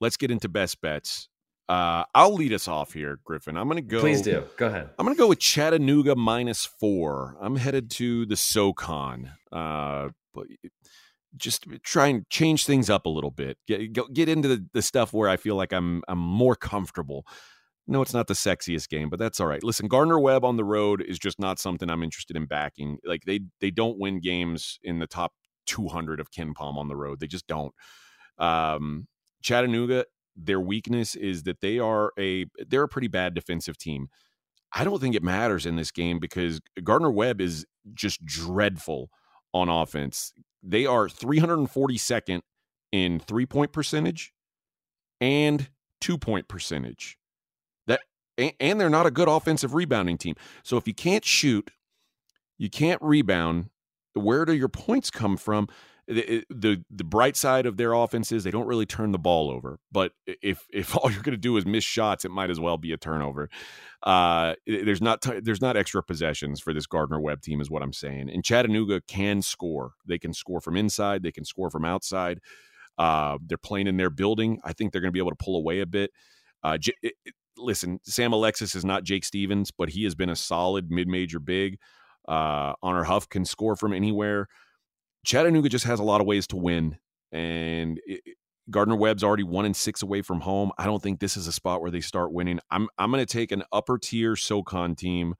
let's 0.00 0.18
get 0.18 0.30
into 0.30 0.50
best 0.50 0.82
bets. 0.82 1.29
Uh, 1.70 2.02
I'll 2.16 2.34
lead 2.34 2.52
us 2.52 2.66
off 2.66 2.94
here, 2.94 3.20
Griffin. 3.22 3.56
I'm 3.56 3.68
going 3.68 3.76
to 3.76 3.82
go. 3.82 4.00
Please 4.00 4.22
do. 4.22 4.42
Go 4.56 4.66
ahead. 4.66 4.90
I'm 4.98 5.06
going 5.06 5.14
to 5.14 5.18
go 5.18 5.28
with 5.28 5.38
Chattanooga 5.38 6.16
minus 6.16 6.66
four. 6.66 7.36
I'm 7.40 7.54
headed 7.54 7.92
to 7.92 8.26
the 8.26 8.34
SoCon. 8.34 9.30
Uh, 9.52 10.08
but 10.34 10.48
just 11.36 11.66
try 11.84 12.08
and 12.08 12.28
change 12.28 12.66
things 12.66 12.90
up 12.90 13.06
a 13.06 13.08
little 13.08 13.30
bit. 13.30 13.56
Get 13.68 13.92
get 14.12 14.28
into 14.28 14.48
the, 14.48 14.66
the 14.74 14.82
stuff 14.82 15.12
where 15.12 15.28
I 15.28 15.36
feel 15.36 15.54
like 15.54 15.72
I'm 15.72 16.02
I'm 16.08 16.18
more 16.18 16.56
comfortable. 16.56 17.24
No, 17.86 18.02
it's 18.02 18.14
not 18.14 18.26
the 18.26 18.34
sexiest 18.34 18.88
game, 18.88 19.08
but 19.08 19.20
that's 19.20 19.38
all 19.38 19.46
right. 19.46 19.62
Listen, 19.62 19.86
Gardner 19.86 20.18
Webb 20.18 20.44
on 20.44 20.56
the 20.56 20.64
road 20.64 21.00
is 21.00 21.20
just 21.20 21.38
not 21.38 21.60
something 21.60 21.88
I'm 21.88 22.02
interested 22.02 22.36
in 22.36 22.46
backing. 22.46 22.98
Like 23.04 23.22
they 23.26 23.42
they 23.60 23.70
don't 23.70 23.96
win 23.96 24.18
games 24.18 24.80
in 24.82 24.98
the 24.98 25.06
top 25.06 25.34
200 25.66 26.18
of 26.18 26.32
KenPom 26.32 26.76
on 26.76 26.88
the 26.88 26.96
road. 26.96 27.20
They 27.20 27.28
just 27.28 27.46
don't. 27.46 27.72
Um, 28.38 29.06
Chattanooga 29.40 30.04
their 30.36 30.60
weakness 30.60 31.14
is 31.14 31.42
that 31.44 31.60
they 31.60 31.78
are 31.78 32.12
a 32.18 32.46
they're 32.68 32.84
a 32.84 32.88
pretty 32.88 33.08
bad 33.08 33.34
defensive 33.34 33.76
team. 33.76 34.08
I 34.72 34.84
don't 34.84 35.00
think 35.00 35.14
it 35.14 35.22
matters 35.22 35.66
in 35.66 35.76
this 35.76 35.90
game 35.90 36.18
because 36.18 36.60
Gardner 36.84 37.10
Webb 37.10 37.40
is 37.40 37.66
just 37.94 38.24
dreadful 38.24 39.10
on 39.52 39.68
offense. 39.68 40.32
They 40.62 40.86
are 40.86 41.08
342nd 41.08 42.40
in 42.92 43.18
three 43.18 43.46
point 43.46 43.72
percentage 43.72 44.32
and 45.20 45.68
two 46.00 46.18
point 46.18 46.48
percentage. 46.48 47.18
That 47.86 48.00
and 48.38 48.80
they're 48.80 48.90
not 48.90 49.06
a 49.06 49.10
good 49.10 49.28
offensive 49.28 49.74
rebounding 49.74 50.18
team. 50.18 50.36
So 50.62 50.76
if 50.76 50.86
you 50.86 50.94
can't 50.94 51.24
shoot, 51.24 51.70
you 52.58 52.70
can't 52.70 53.00
rebound. 53.02 53.70
Where 54.14 54.44
do 54.44 54.52
your 54.52 54.68
points 54.68 55.10
come 55.10 55.36
from? 55.36 55.68
The, 56.10 56.44
the 56.50 56.84
the 56.90 57.04
bright 57.04 57.36
side 57.36 57.66
of 57.66 57.76
their 57.76 57.92
offense 57.92 58.32
is 58.32 58.44
they 58.44 58.50
don't 58.50 58.66
really 58.66 58.86
turn 58.86 59.12
the 59.12 59.18
ball 59.18 59.50
over. 59.50 59.78
But 59.92 60.12
if 60.26 60.66
if 60.72 60.96
all 60.98 61.10
you're 61.10 61.22
going 61.22 61.32
to 61.32 61.38
do 61.38 61.56
is 61.56 61.64
miss 61.64 61.84
shots, 61.84 62.24
it 62.24 62.30
might 62.32 62.50
as 62.50 62.60
well 62.60 62.78
be 62.78 62.92
a 62.92 62.96
turnover. 62.96 63.48
Uh, 64.02 64.54
there's 64.66 65.02
not 65.02 65.22
t- 65.22 65.40
there's 65.40 65.62
not 65.62 65.76
extra 65.76 66.02
possessions 66.02 66.60
for 66.60 66.74
this 66.74 66.86
Gardner 66.86 67.20
Webb 67.20 67.42
team, 67.42 67.60
is 67.60 67.70
what 67.70 67.82
I'm 67.82 67.92
saying. 67.92 68.30
And 68.30 68.44
Chattanooga 68.44 69.02
can 69.08 69.42
score. 69.42 69.92
They 70.06 70.18
can 70.18 70.34
score 70.34 70.60
from 70.60 70.76
inside. 70.76 71.22
They 71.22 71.32
can 71.32 71.44
score 71.44 71.70
from 71.70 71.84
outside. 71.84 72.40
Uh, 72.98 73.38
they're 73.46 73.58
playing 73.58 73.86
in 73.86 73.96
their 73.96 74.10
building. 74.10 74.60
I 74.64 74.72
think 74.74 74.92
they're 74.92 75.00
going 75.00 75.10
to 75.10 75.14
be 75.14 75.20
able 75.20 75.30
to 75.30 75.44
pull 75.44 75.56
away 75.56 75.80
a 75.80 75.86
bit. 75.86 76.10
Uh, 76.62 76.76
J- 76.76 76.94
listen, 77.56 78.00
Sam 78.04 78.32
Alexis 78.32 78.74
is 78.74 78.84
not 78.84 79.04
Jake 79.04 79.24
Stephens, 79.24 79.70
but 79.70 79.90
he 79.90 80.04
has 80.04 80.14
been 80.14 80.30
a 80.30 80.36
solid 80.36 80.90
mid-major 80.90 81.40
big. 81.40 81.78
Uh, 82.28 82.74
Honor 82.82 83.04
Huff 83.04 83.28
can 83.28 83.44
score 83.44 83.76
from 83.76 83.92
anywhere. 83.92 84.48
Chattanooga 85.24 85.68
just 85.68 85.84
has 85.84 86.00
a 86.00 86.04
lot 86.04 86.20
of 86.20 86.26
ways 86.26 86.46
to 86.48 86.56
win, 86.56 86.98
and 87.32 88.00
it, 88.06 88.22
Gardner 88.70 88.96
Webb's 88.96 89.24
already 89.24 89.42
one 89.42 89.64
and 89.64 89.76
six 89.76 90.02
away 90.02 90.22
from 90.22 90.40
home. 90.40 90.70
I 90.78 90.84
don't 90.86 91.02
think 91.02 91.20
this 91.20 91.36
is 91.36 91.46
a 91.46 91.52
spot 91.52 91.82
where 91.82 91.90
they 91.90 92.00
start 92.00 92.32
winning. 92.32 92.60
I'm 92.70 92.88
I'm 92.98 93.10
going 93.10 93.24
to 93.24 93.32
take 93.32 93.52
an 93.52 93.64
upper 93.72 93.98
tier 93.98 94.36
SoCon 94.36 94.94
team 94.94 95.34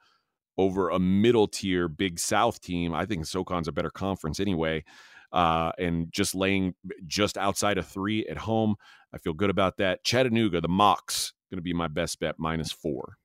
over 0.59 0.91
a 0.91 0.99
middle 0.99 1.49
tier 1.49 1.89
Big 1.89 2.19
South 2.19 2.61
team. 2.61 2.93
I 2.93 3.07
think 3.07 3.27
SoCon's 3.27 3.69
a 3.69 3.73
better 3.73 3.91
conference 3.91 4.41
anyway. 4.41 4.85
Uh, 5.33 5.71
and 5.79 6.13
just 6.13 6.35
laying 6.35 6.75
just 7.07 7.39
outside 7.39 7.79
of 7.79 7.87
three 7.87 8.27
at 8.27 8.37
home, 8.37 8.75
I 9.15 9.19
feel 9.19 9.33
good 9.33 9.49
about 9.49 9.77
that. 9.77 10.03
Chattanooga, 10.03 10.61
the 10.61 10.69
Mocs, 10.69 11.33
going 11.51 11.59
to 11.59 11.63
be 11.63 11.73
my 11.73 11.89
best 11.89 12.19
bet 12.21 12.35
minus 12.39 12.73
four. 12.73 13.17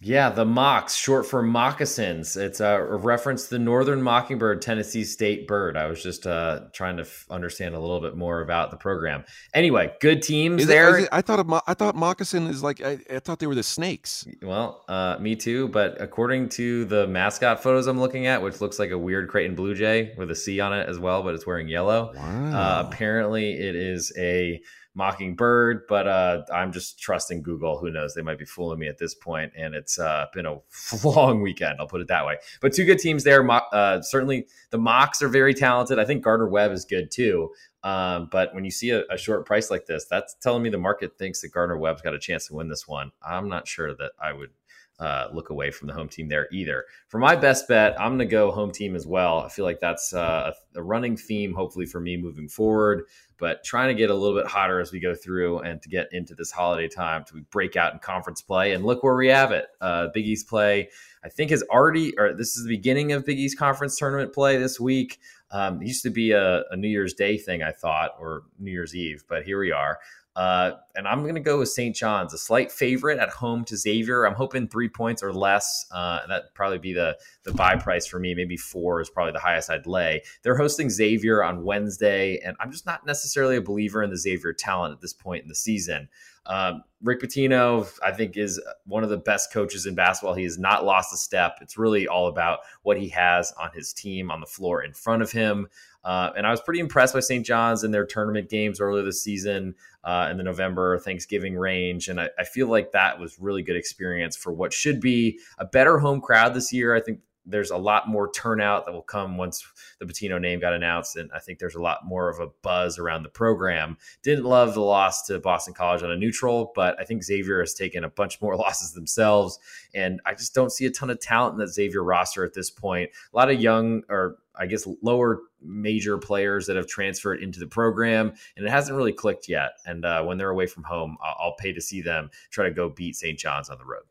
Yeah, 0.00 0.30
the 0.30 0.44
Mocs, 0.44 0.96
short 0.96 1.26
for 1.26 1.42
moccasins. 1.42 2.36
It's 2.36 2.60
a 2.60 2.80
reference 2.80 3.44
to 3.44 3.50
the 3.50 3.58
northern 3.58 4.00
mockingbird, 4.00 4.62
Tennessee 4.62 5.02
state 5.02 5.48
bird. 5.48 5.76
I 5.76 5.86
was 5.86 6.00
just 6.00 6.24
uh, 6.24 6.66
trying 6.72 6.98
to 6.98 7.02
f- 7.02 7.26
understand 7.28 7.74
a 7.74 7.80
little 7.80 8.00
bit 8.00 8.16
more 8.16 8.40
about 8.40 8.70
the 8.70 8.76
program. 8.76 9.24
Anyway, 9.54 9.92
good 10.00 10.22
teams 10.22 10.62
is 10.62 10.68
there. 10.68 10.98
It, 10.98 11.02
it, 11.04 11.08
I 11.10 11.20
thought 11.20 11.44
mo- 11.46 11.62
I 11.66 11.74
thought 11.74 11.96
moccasin 11.96 12.46
is 12.46 12.62
like 12.62 12.80
I, 12.80 12.98
I, 13.10 13.18
thought 13.18 13.40
they 13.40 13.48
were 13.48 13.56
the 13.56 13.64
snakes. 13.64 14.24
Well, 14.40 14.84
uh, 14.88 15.16
me 15.18 15.34
too. 15.34 15.66
But 15.66 16.00
according 16.00 16.50
to 16.50 16.84
the 16.84 17.08
mascot 17.08 17.60
photos 17.60 17.88
I'm 17.88 17.98
looking 17.98 18.26
at, 18.26 18.40
which 18.40 18.60
looks 18.60 18.78
like 18.78 18.92
a 18.92 18.98
weird 18.98 19.28
Creighton 19.28 19.56
blue 19.56 19.74
jay 19.74 20.14
with 20.16 20.30
a 20.30 20.36
C 20.36 20.60
on 20.60 20.72
it 20.72 20.88
as 20.88 21.00
well, 21.00 21.24
but 21.24 21.34
it's 21.34 21.46
wearing 21.46 21.68
yellow. 21.68 22.10
Uh, 22.10 22.20
wow. 22.20 22.52
Uh, 22.52 22.84
apparently, 22.86 23.54
it 23.54 23.74
is 23.74 24.12
a 24.16 24.60
Mockingbird, 24.98 25.86
but 25.88 26.08
uh, 26.08 26.42
I'm 26.52 26.72
just 26.72 26.98
trusting 26.98 27.42
Google. 27.42 27.78
Who 27.78 27.88
knows? 27.88 28.14
They 28.14 28.22
might 28.22 28.38
be 28.38 28.44
fooling 28.44 28.80
me 28.80 28.88
at 28.88 28.98
this 28.98 29.14
point, 29.14 29.52
and 29.56 29.72
it's 29.72 29.96
uh, 29.96 30.26
been 30.34 30.44
a 30.44 30.58
long 31.04 31.40
weekend. 31.40 31.76
I'll 31.78 31.86
put 31.86 32.00
it 32.00 32.08
that 32.08 32.26
way. 32.26 32.36
But 32.60 32.72
two 32.72 32.84
good 32.84 32.98
teams 32.98 33.22
there. 33.22 33.48
Uh, 33.48 34.02
certainly, 34.02 34.48
the 34.70 34.78
Mocs 34.78 35.22
are 35.22 35.28
very 35.28 35.54
talented. 35.54 36.00
I 36.00 36.04
think 36.04 36.24
Gardner 36.24 36.48
Webb 36.48 36.72
is 36.72 36.84
good 36.84 37.12
too. 37.12 37.50
Um, 37.84 38.28
but 38.32 38.52
when 38.54 38.64
you 38.64 38.72
see 38.72 38.90
a, 38.90 39.04
a, 39.08 39.16
short 39.16 39.46
price 39.46 39.70
like 39.70 39.86
this, 39.86 40.04
that's 40.06 40.34
telling 40.42 40.64
me 40.64 40.68
the 40.68 40.78
market 40.78 41.16
thinks 41.16 41.42
that 41.42 41.52
Gardner 41.52 41.78
Webb's 41.78 42.02
got 42.02 42.12
a 42.12 42.18
chance 42.18 42.48
to 42.48 42.54
win 42.54 42.68
this 42.68 42.88
one. 42.88 43.12
I'm 43.22 43.48
not 43.48 43.68
sure 43.68 43.94
that 43.94 44.10
I 44.20 44.32
would 44.32 44.50
uh, 44.98 45.28
look 45.32 45.50
away 45.50 45.70
from 45.70 45.86
the 45.86 45.94
home 45.94 46.08
team 46.08 46.28
there 46.28 46.48
either. 46.50 46.84
For 47.06 47.18
my 47.18 47.36
best 47.36 47.68
bet, 47.68 47.98
I'm 48.00 48.16
going 48.16 48.18
to 48.18 48.26
go 48.26 48.50
home 48.50 48.72
team 48.72 48.96
as 48.96 49.06
well. 49.06 49.38
I 49.38 49.48
feel 49.48 49.64
like 49.64 49.78
that's 49.78 50.12
uh, 50.12 50.52
a, 50.74 50.82
running 50.82 51.16
theme, 51.16 51.54
hopefully, 51.54 51.86
for 51.86 52.00
me 52.00 52.16
moving 52.16 52.48
forward. 52.48 53.04
But 53.38 53.62
trying 53.62 53.88
to 53.88 53.94
get 53.94 54.10
a 54.10 54.14
little 54.14 54.36
bit 54.36 54.50
hotter 54.50 54.80
as 54.80 54.90
we 54.90 54.98
go 54.98 55.14
through 55.14 55.60
and 55.60 55.80
to 55.82 55.88
get 55.88 56.08
into 56.12 56.34
this 56.34 56.50
holiday 56.50 56.88
time 56.88 57.24
to 57.28 57.40
break 57.50 57.76
out 57.76 57.92
in 57.92 58.00
conference 58.00 58.42
play. 58.42 58.72
And 58.72 58.84
look 58.84 59.04
where 59.04 59.14
we 59.14 59.28
have 59.28 59.52
it. 59.52 59.66
Uh, 59.80 60.08
Big 60.12 60.26
East 60.26 60.48
play, 60.48 60.88
I 61.22 61.28
think, 61.28 61.52
is 61.52 61.62
already, 61.70 62.18
or 62.18 62.34
this 62.34 62.56
is 62.56 62.64
the 62.64 62.76
beginning 62.76 63.12
of 63.12 63.24
Big 63.24 63.38
East 63.38 63.56
conference 63.56 63.96
tournament 63.96 64.34
play 64.34 64.56
this 64.56 64.80
week. 64.80 65.20
Um, 65.52 65.80
it 65.80 65.86
used 65.86 66.02
to 66.02 66.10
be 66.10 66.32
a, 66.32 66.64
a 66.70 66.76
New 66.76 66.88
Year's 66.88 67.14
Day 67.14 67.38
thing, 67.38 67.62
I 67.62 67.70
thought, 67.70 68.12
or 68.18 68.42
New 68.58 68.72
Year's 68.72 68.94
Eve, 68.94 69.22
but 69.28 69.44
here 69.44 69.60
we 69.60 69.70
are. 69.70 69.98
Uh, 70.38 70.76
and 70.94 71.08
I'm 71.08 71.22
going 71.24 71.34
to 71.34 71.40
go 71.40 71.58
with 71.58 71.68
St. 71.68 71.96
John's, 71.96 72.32
a 72.32 72.38
slight 72.38 72.70
favorite 72.70 73.18
at 73.18 73.28
home 73.28 73.64
to 73.64 73.76
Xavier. 73.76 74.24
I'm 74.24 74.36
hoping 74.36 74.68
three 74.68 74.88
points 74.88 75.20
or 75.20 75.32
less. 75.32 75.84
Uh, 75.90 76.24
that'd 76.28 76.54
probably 76.54 76.78
be 76.78 76.92
the 76.92 77.18
the 77.42 77.52
buy 77.52 77.74
price 77.74 78.06
for 78.06 78.20
me. 78.20 78.36
Maybe 78.36 78.56
four 78.56 79.00
is 79.00 79.10
probably 79.10 79.32
the 79.32 79.40
highest 79.40 79.68
I'd 79.68 79.88
lay. 79.88 80.22
They're 80.44 80.56
hosting 80.56 80.90
Xavier 80.90 81.42
on 81.42 81.64
Wednesday, 81.64 82.38
and 82.38 82.56
I'm 82.60 82.70
just 82.70 82.86
not 82.86 83.04
necessarily 83.04 83.56
a 83.56 83.60
believer 83.60 84.00
in 84.00 84.10
the 84.10 84.16
Xavier 84.16 84.52
talent 84.52 84.94
at 84.94 85.00
this 85.00 85.12
point 85.12 85.42
in 85.42 85.48
the 85.48 85.56
season. 85.56 86.08
Um, 86.46 86.84
Rick 87.02 87.20
Pitino, 87.20 87.88
I 88.02 88.12
think, 88.12 88.36
is 88.36 88.60
one 88.86 89.02
of 89.02 89.10
the 89.10 89.18
best 89.18 89.52
coaches 89.52 89.86
in 89.86 89.96
basketball. 89.96 90.34
He 90.34 90.44
has 90.44 90.58
not 90.58 90.84
lost 90.84 91.12
a 91.12 91.16
step. 91.16 91.58
It's 91.60 91.76
really 91.76 92.06
all 92.06 92.28
about 92.28 92.60
what 92.82 92.96
he 92.96 93.08
has 93.08 93.52
on 93.60 93.70
his 93.74 93.92
team 93.92 94.30
on 94.30 94.40
the 94.40 94.46
floor 94.46 94.84
in 94.84 94.94
front 94.94 95.22
of 95.22 95.32
him. 95.32 95.66
Uh, 96.04 96.30
and 96.36 96.46
I 96.46 96.50
was 96.50 96.60
pretty 96.60 96.80
impressed 96.80 97.14
by 97.14 97.20
St. 97.20 97.44
John's 97.44 97.84
in 97.84 97.90
their 97.90 98.06
tournament 98.06 98.48
games 98.48 98.80
earlier 98.80 99.04
this 99.04 99.22
season 99.22 99.74
uh, 100.04 100.28
in 100.30 100.36
the 100.36 100.42
November 100.42 100.98
Thanksgiving 100.98 101.56
range. 101.56 102.08
And 102.08 102.20
I, 102.20 102.30
I, 102.38 102.44
feel 102.44 102.68
like 102.68 102.92
that 102.92 103.18
was 103.18 103.38
really 103.38 103.62
good 103.62 103.76
experience 103.76 104.36
for 104.36 104.52
what 104.52 104.72
should 104.72 105.00
be 105.00 105.38
a 105.58 105.64
better 105.64 105.98
home 105.98 106.20
crowd 106.20 106.54
this 106.54 106.72
year. 106.72 106.94
I 106.94 107.00
think 107.00 107.20
there's 107.48 107.70
a 107.70 107.76
lot 107.76 108.08
more 108.08 108.30
turnout 108.30 108.84
that 108.86 108.92
will 108.92 109.02
come 109.02 109.36
once 109.36 109.66
the 109.98 110.06
Pitino 110.06 110.40
name 110.40 110.60
got 110.60 110.72
announced. 110.72 111.16
And 111.16 111.30
I 111.34 111.38
think 111.38 111.58
there's 111.58 111.74
a 111.74 111.82
lot 111.82 112.04
more 112.04 112.28
of 112.28 112.40
a 112.40 112.48
buzz 112.62 112.98
around 112.98 113.22
the 113.22 113.28
program. 113.28 113.96
Didn't 114.22 114.44
love 114.44 114.74
the 114.74 114.82
loss 114.82 115.26
to 115.26 115.38
Boston 115.38 115.74
College 115.74 116.02
on 116.02 116.10
a 116.10 116.16
neutral, 116.16 116.72
but 116.74 116.98
I 117.00 117.04
think 117.04 117.24
Xavier 117.24 117.60
has 117.60 117.74
taken 117.74 118.04
a 118.04 118.10
bunch 118.10 118.40
more 118.40 118.56
losses 118.56 118.92
themselves. 118.92 119.58
And 119.94 120.20
I 120.26 120.34
just 120.34 120.54
don't 120.54 120.70
see 120.70 120.86
a 120.86 120.90
ton 120.90 121.10
of 121.10 121.20
talent 121.20 121.54
in 121.54 121.58
that 121.60 121.68
Xavier 121.68 122.04
roster 122.04 122.44
at 122.44 122.54
this 122.54 122.70
point. 122.70 123.10
A 123.32 123.36
lot 123.36 123.50
of 123.50 123.60
young 123.60 124.02
or 124.08 124.38
I 124.58 124.66
guess 124.66 124.88
lower 125.02 125.42
major 125.62 126.18
players 126.18 126.66
that 126.66 126.76
have 126.76 126.88
transferred 126.88 127.40
into 127.42 127.60
the 127.60 127.66
program, 127.66 128.32
and 128.56 128.66
it 128.66 128.70
hasn't 128.70 128.96
really 128.96 129.12
clicked 129.12 129.48
yet. 129.48 129.72
And 129.86 130.04
uh, 130.04 130.24
when 130.24 130.36
they're 130.36 130.50
away 130.50 130.66
from 130.66 130.82
home, 130.82 131.16
I'll, 131.22 131.36
I'll 131.38 131.56
pay 131.56 131.72
to 131.72 131.80
see 131.80 132.02
them 132.02 132.30
try 132.50 132.64
to 132.64 132.74
go 132.74 132.88
beat 132.88 133.14
St. 133.14 133.38
John's 133.38 133.70
on 133.70 133.78
the 133.78 133.84
road. 133.84 134.02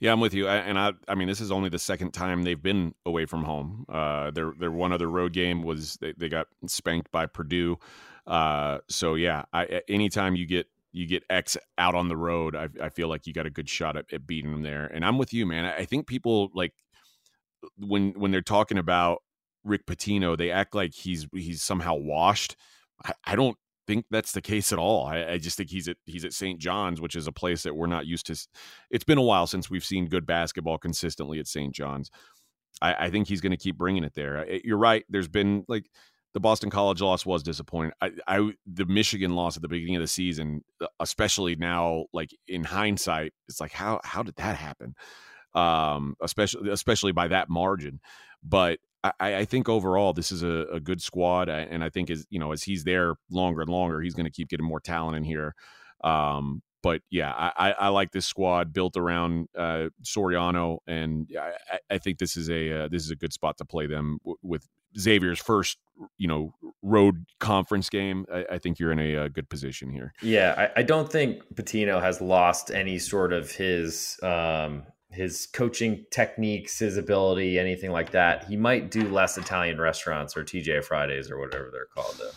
Yeah, 0.00 0.12
I'm 0.12 0.20
with 0.20 0.34
you. 0.34 0.46
I, 0.46 0.56
and 0.56 0.78
I, 0.78 0.92
I 1.08 1.14
mean, 1.14 1.28
this 1.28 1.40
is 1.40 1.52
only 1.52 1.68
the 1.68 1.78
second 1.78 2.12
time 2.12 2.42
they've 2.42 2.62
been 2.62 2.94
away 3.04 3.26
from 3.26 3.44
home. 3.44 3.84
Uh, 3.88 4.30
their 4.30 4.52
their 4.58 4.70
one 4.70 4.92
other 4.92 5.08
road 5.08 5.32
game 5.32 5.62
was 5.62 5.96
they, 6.00 6.12
they 6.16 6.28
got 6.28 6.46
spanked 6.66 7.10
by 7.12 7.26
Purdue. 7.26 7.78
Uh, 8.26 8.78
so 8.88 9.14
yeah, 9.14 9.44
I, 9.52 9.82
anytime 9.88 10.36
you 10.36 10.46
get 10.46 10.66
you 10.92 11.06
get 11.06 11.24
X 11.28 11.56
out 11.76 11.94
on 11.94 12.08
the 12.08 12.16
road, 12.16 12.56
I, 12.56 12.68
I 12.82 12.88
feel 12.88 13.08
like 13.08 13.26
you 13.26 13.32
got 13.32 13.46
a 13.46 13.50
good 13.50 13.68
shot 13.68 13.96
at, 13.96 14.10
at 14.12 14.26
beating 14.26 14.50
them 14.50 14.62
there. 14.62 14.86
And 14.86 15.04
I'm 15.04 15.18
with 15.18 15.34
you, 15.34 15.44
man. 15.46 15.64
I 15.66 15.84
think 15.84 16.06
people 16.06 16.50
like 16.54 16.72
when 17.78 18.12
when 18.12 18.30
they're 18.30 18.40
talking 18.42 18.78
about 18.78 19.22
Rick 19.64 19.86
Pitino, 19.86 20.36
they 20.36 20.50
act 20.50 20.74
like 20.74 20.94
he's 20.94 21.26
he's 21.32 21.62
somehow 21.62 21.94
washed. 21.94 22.56
I, 23.04 23.12
I 23.24 23.36
don't 23.36 23.58
think 23.86 24.06
that's 24.10 24.32
the 24.32 24.42
case 24.42 24.72
at 24.72 24.78
all. 24.78 25.06
I, 25.06 25.24
I, 25.24 25.38
just 25.38 25.56
think 25.56 25.70
he's 25.70 25.88
at 25.88 25.96
he's 26.04 26.24
at 26.24 26.32
St. 26.32 26.58
John's, 26.58 27.00
which 27.00 27.16
is 27.16 27.26
a 27.26 27.32
place 27.32 27.62
that 27.62 27.74
we're 27.74 27.86
not 27.86 28.06
used 28.06 28.26
to. 28.26 28.48
It's 28.90 29.04
been 29.04 29.18
a 29.18 29.22
while 29.22 29.46
since 29.46 29.70
we've 29.70 29.84
seen 29.84 30.06
good 30.06 30.26
basketball 30.26 30.78
consistently 30.78 31.38
at 31.38 31.46
St. 31.46 31.74
John's. 31.74 32.10
I, 32.82 33.06
I 33.06 33.10
think 33.10 33.28
he's 33.28 33.40
going 33.40 33.52
to 33.52 33.56
keep 33.56 33.76
bringing 33.76 34.04
it 34.04 34.14
there. 34.14 34.46
You're 34.64 34.78
right. 34.78 35.04
There's 35.08 35.28
been 35.28 35.64
like 35.68 35.90
the 36.34 36.40
Boston 36.40 36.68
College 36.68 37.00
loss 37.00 37.24
was 37.24 37.42
disappointing. 37.42 37.92
I, 38.00 38.12
I 38.26 38.50
the 38.66 38.84
Michigan 38.84 39.34
loss 39.34 39.56
at 39.56 39.62
the 39.62 39.68
beginning 39.68 39.96
of 39.96 40.02
the 40.02 40.08
season, 40.08 40.62
uh, 40.80 40.86
especially 41.00 41.56
now, 41.56 42.06
like 42.12 42.30
in 42.46 42.64
hindsight, 42.64 43.32
it's 43.48 43.60
like 43.60 43.72
how 43.72 44.00
how 44.04 44.22
did 44.22 44.36
that 44.36 44.56
happen? 44.56 44.94
Um, 45.54 46.14
especially 46.20 46.70
especially 46.70 47.12
by 47.12 47.28
that 47.28 47.48
margin. 47.48 48.00
But 48.42 48.80
I, 49.20 49.36
I 49.36 49.44
think 49.44 49.68
overall 49.68 50.12
this 50.12 50.32
is 50.32 50.42
a, 50.42 50.66
a 50.72 50.80
good 50.80 51.00
squad, 51.02 51.48
and 51.48 51.82
I 51.82 51.90
think 51.90 52.10
as 52.10 52.26
you 52.30 52.38
know 52.38 52.52
as 52.52 52.62
he's 52.62 52.84
there 52.84 53.14
longer 53.30 53.62
and 53.62 53.70
longer, 53.70 54.00
he's 54.00 54.14
going 54.14 54.26
to 54.26 54.30
keep 54.30 54.48
getting 54.48 54.66
more 54.66 54.80
talent 54.80 55.16
in 55.16 55.24
here. 55.24 55.54
Um, 56.04 56.62
but 56.82 57.02
yeah, 57.10 57.32
I, 57.32 57.72
I, 57.72 57.88
like 57.88 58.12
this 58.12 58.26
squad 58.26 58.72
built 58.72 58.96
around 58.96 59.48
uh, 59.58 59.88
Soriano, 60.04 60.78
and 60.86 61.28
I, 61.36 61.78
I, 61.90 61.98
think 61.98 62.18
this 62.18 62.36
is 62.36 62.48
a 62.48 62.84
uh, 62.84 62.88
this 62.88 63.02
is 63.02 63.10
a 63.10 63.16
good 63.16 63.32
spot 63.32 63.58
to 63.58 63.64
play 63.64 63.88
them 63.88 64.18
w- 64.22 64.38
with 64.40 64.68
Xavier's 64.96 65.40
first 65.40 65.78
you 66.16 66.28
know 66.28 66.54
road 66.82 67.26
conference 67.40 67.90
game. 67.90 68.24
I, 68.32 68.46
I 68.52 68.58
think 68.58 68.78
you're 68.78 68.92
in 68.92 69.00
a, 69.00 69.14
a, 69.14 69.28
good 69.28 69.48
position 69.48 69.90
here. 69.90 70.12
Yeah, 70.22 70.70
I, 70.76 70.82
don't 70.82 71.10
think 71.10 71.42
Pitino 71.54 72.00
has 72.00 72.20
lost 72.20 72.70
any 72.70 73.00
sort 73.00 73.32
of 73.32 73.50
his 73.50 74.16
um, 74.22 74.84
his 75.16 75.46
coaching 75.46 76.04
techniques, 76.10 76.78
his 76.78 76.96
ability, 76.96 77.58
anything 77.58 77.90
like 77.90 78.10
that, 78.10 78.44
he 78.44 78.56
might 78.56 78.90
do 78.90 79.08
less 79.08 79.38
Italian 79.38 79.80
restaurants 79.80 80.36
or 80.36 80.44
TJ 80.44 80.84
Fridays 80.84 81.30
or 81.30 81.38
whatever 81.38 81.70
they're 81.72 81.86
called. 81.86 82.16
Though. 82.18 82.30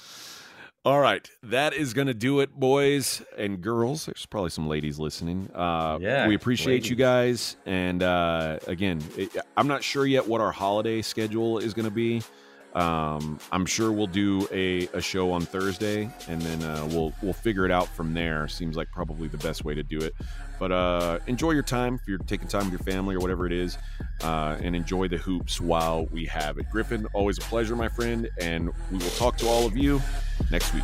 All 0.85 1.01
right, 1.01 1.29
that 1.43 1.73
is 1.73 1.93
going 1.93 2.07
to 2.07 2.13
do 2.13 2.39
it, 2.39 2.51
boys 2.53 3.21
and 3.37 3.61
girls. 3.61 4.05
There's 4.05 4.25
probably 4.25 4.49
some 4.49 4.67
ladies 4.67 4.97
listening. 4.97 5.51
Uh, 5.53 5.99
yeah, 5.99 6.25
we 6.25 6.35
appreciate 6.35 6.75
ladies. 6.75 6.89
you 6.89 6.95
guys. 6.95 7.57
And 7.65 8.01
uh, 8.01 8.59
again, 8.65 9.03
it, 9.17 9.35
I'm 9.57 9.67
not 9.67 9.83
sure 9.83 10.05
yet 10.05 10.25
what 10.25 10.39
our 10.39 10.53
holiday 10.53 11.01
schedule 11.01 11.59
is 11.59 11.73
going 11.73 11.85
to 11.85 11.91
be. 11.91 12.23
Um, 12.75 13.39
I'm 13.51 13.65
sure 13.65 13.91
we'll 13.91 14.07
do 14.07 14.47
a, 14.51 14.87
a 14.93 15.01
show 15.01 15.31
on 15.31 15.41
Thursday, 15.41 16.09
and 16.27 16.41
then 16.41 16.63
uh, 16.63 16.87
we'll 16.91 17.13
we'll 17.21 17.33
figure 17.33 17.65
it 17.65 17.71
out 17.71 17.87
from 17.87 18.13
there. 18.13 18.47
Seems 18.47 18.77
like 18.77 18.91
probably 18.91 19.27
the 19.27 19.37
best 19.37 19.65
way 19.65 19.73
to 19.73 19.83
do 19.83 19.99
it. 19.99 20.13
But 20.59 20.71
uh, 20.71 21.19
enjoy 21.25 21.51
your 21.51 21.63
time 21.63 21.95
if 21.95 22.07
you're 22.07 22.17
taking 22.19 22.47
time 22.47 22.65
with 22.65 22.71
your 22.71 22.93
family 22.93 23.15
or 23.15 23.19
whatever 23.19 23.45
it 23.45 23.53
is, 23.53 23.77
uh, 24.21 24.57
and 24.61 24.75
enjoy 24.75 25.07
the 25.07 25.17
hoops 25.17 25.59
while 25.59 26.05
we 26.07 26.25
have 26.25 26.57
it. 26.57 26.69
Griffin, 26.71 27.07
always 27.13 27.37
a 27.37 27.41
pleasure, 27.41 27.75
my 27.75 27.87
friend, 27.87 28.29
and 28.39 28.71
we 28.91 28.97
will 28.97 29.09
talk 29.11 29.37
to 29.37 29.47
all 29.47 29.65
of 29.65 29.75
you 29.75 30.01
next 30.51 30.73
week. 30.73 30.83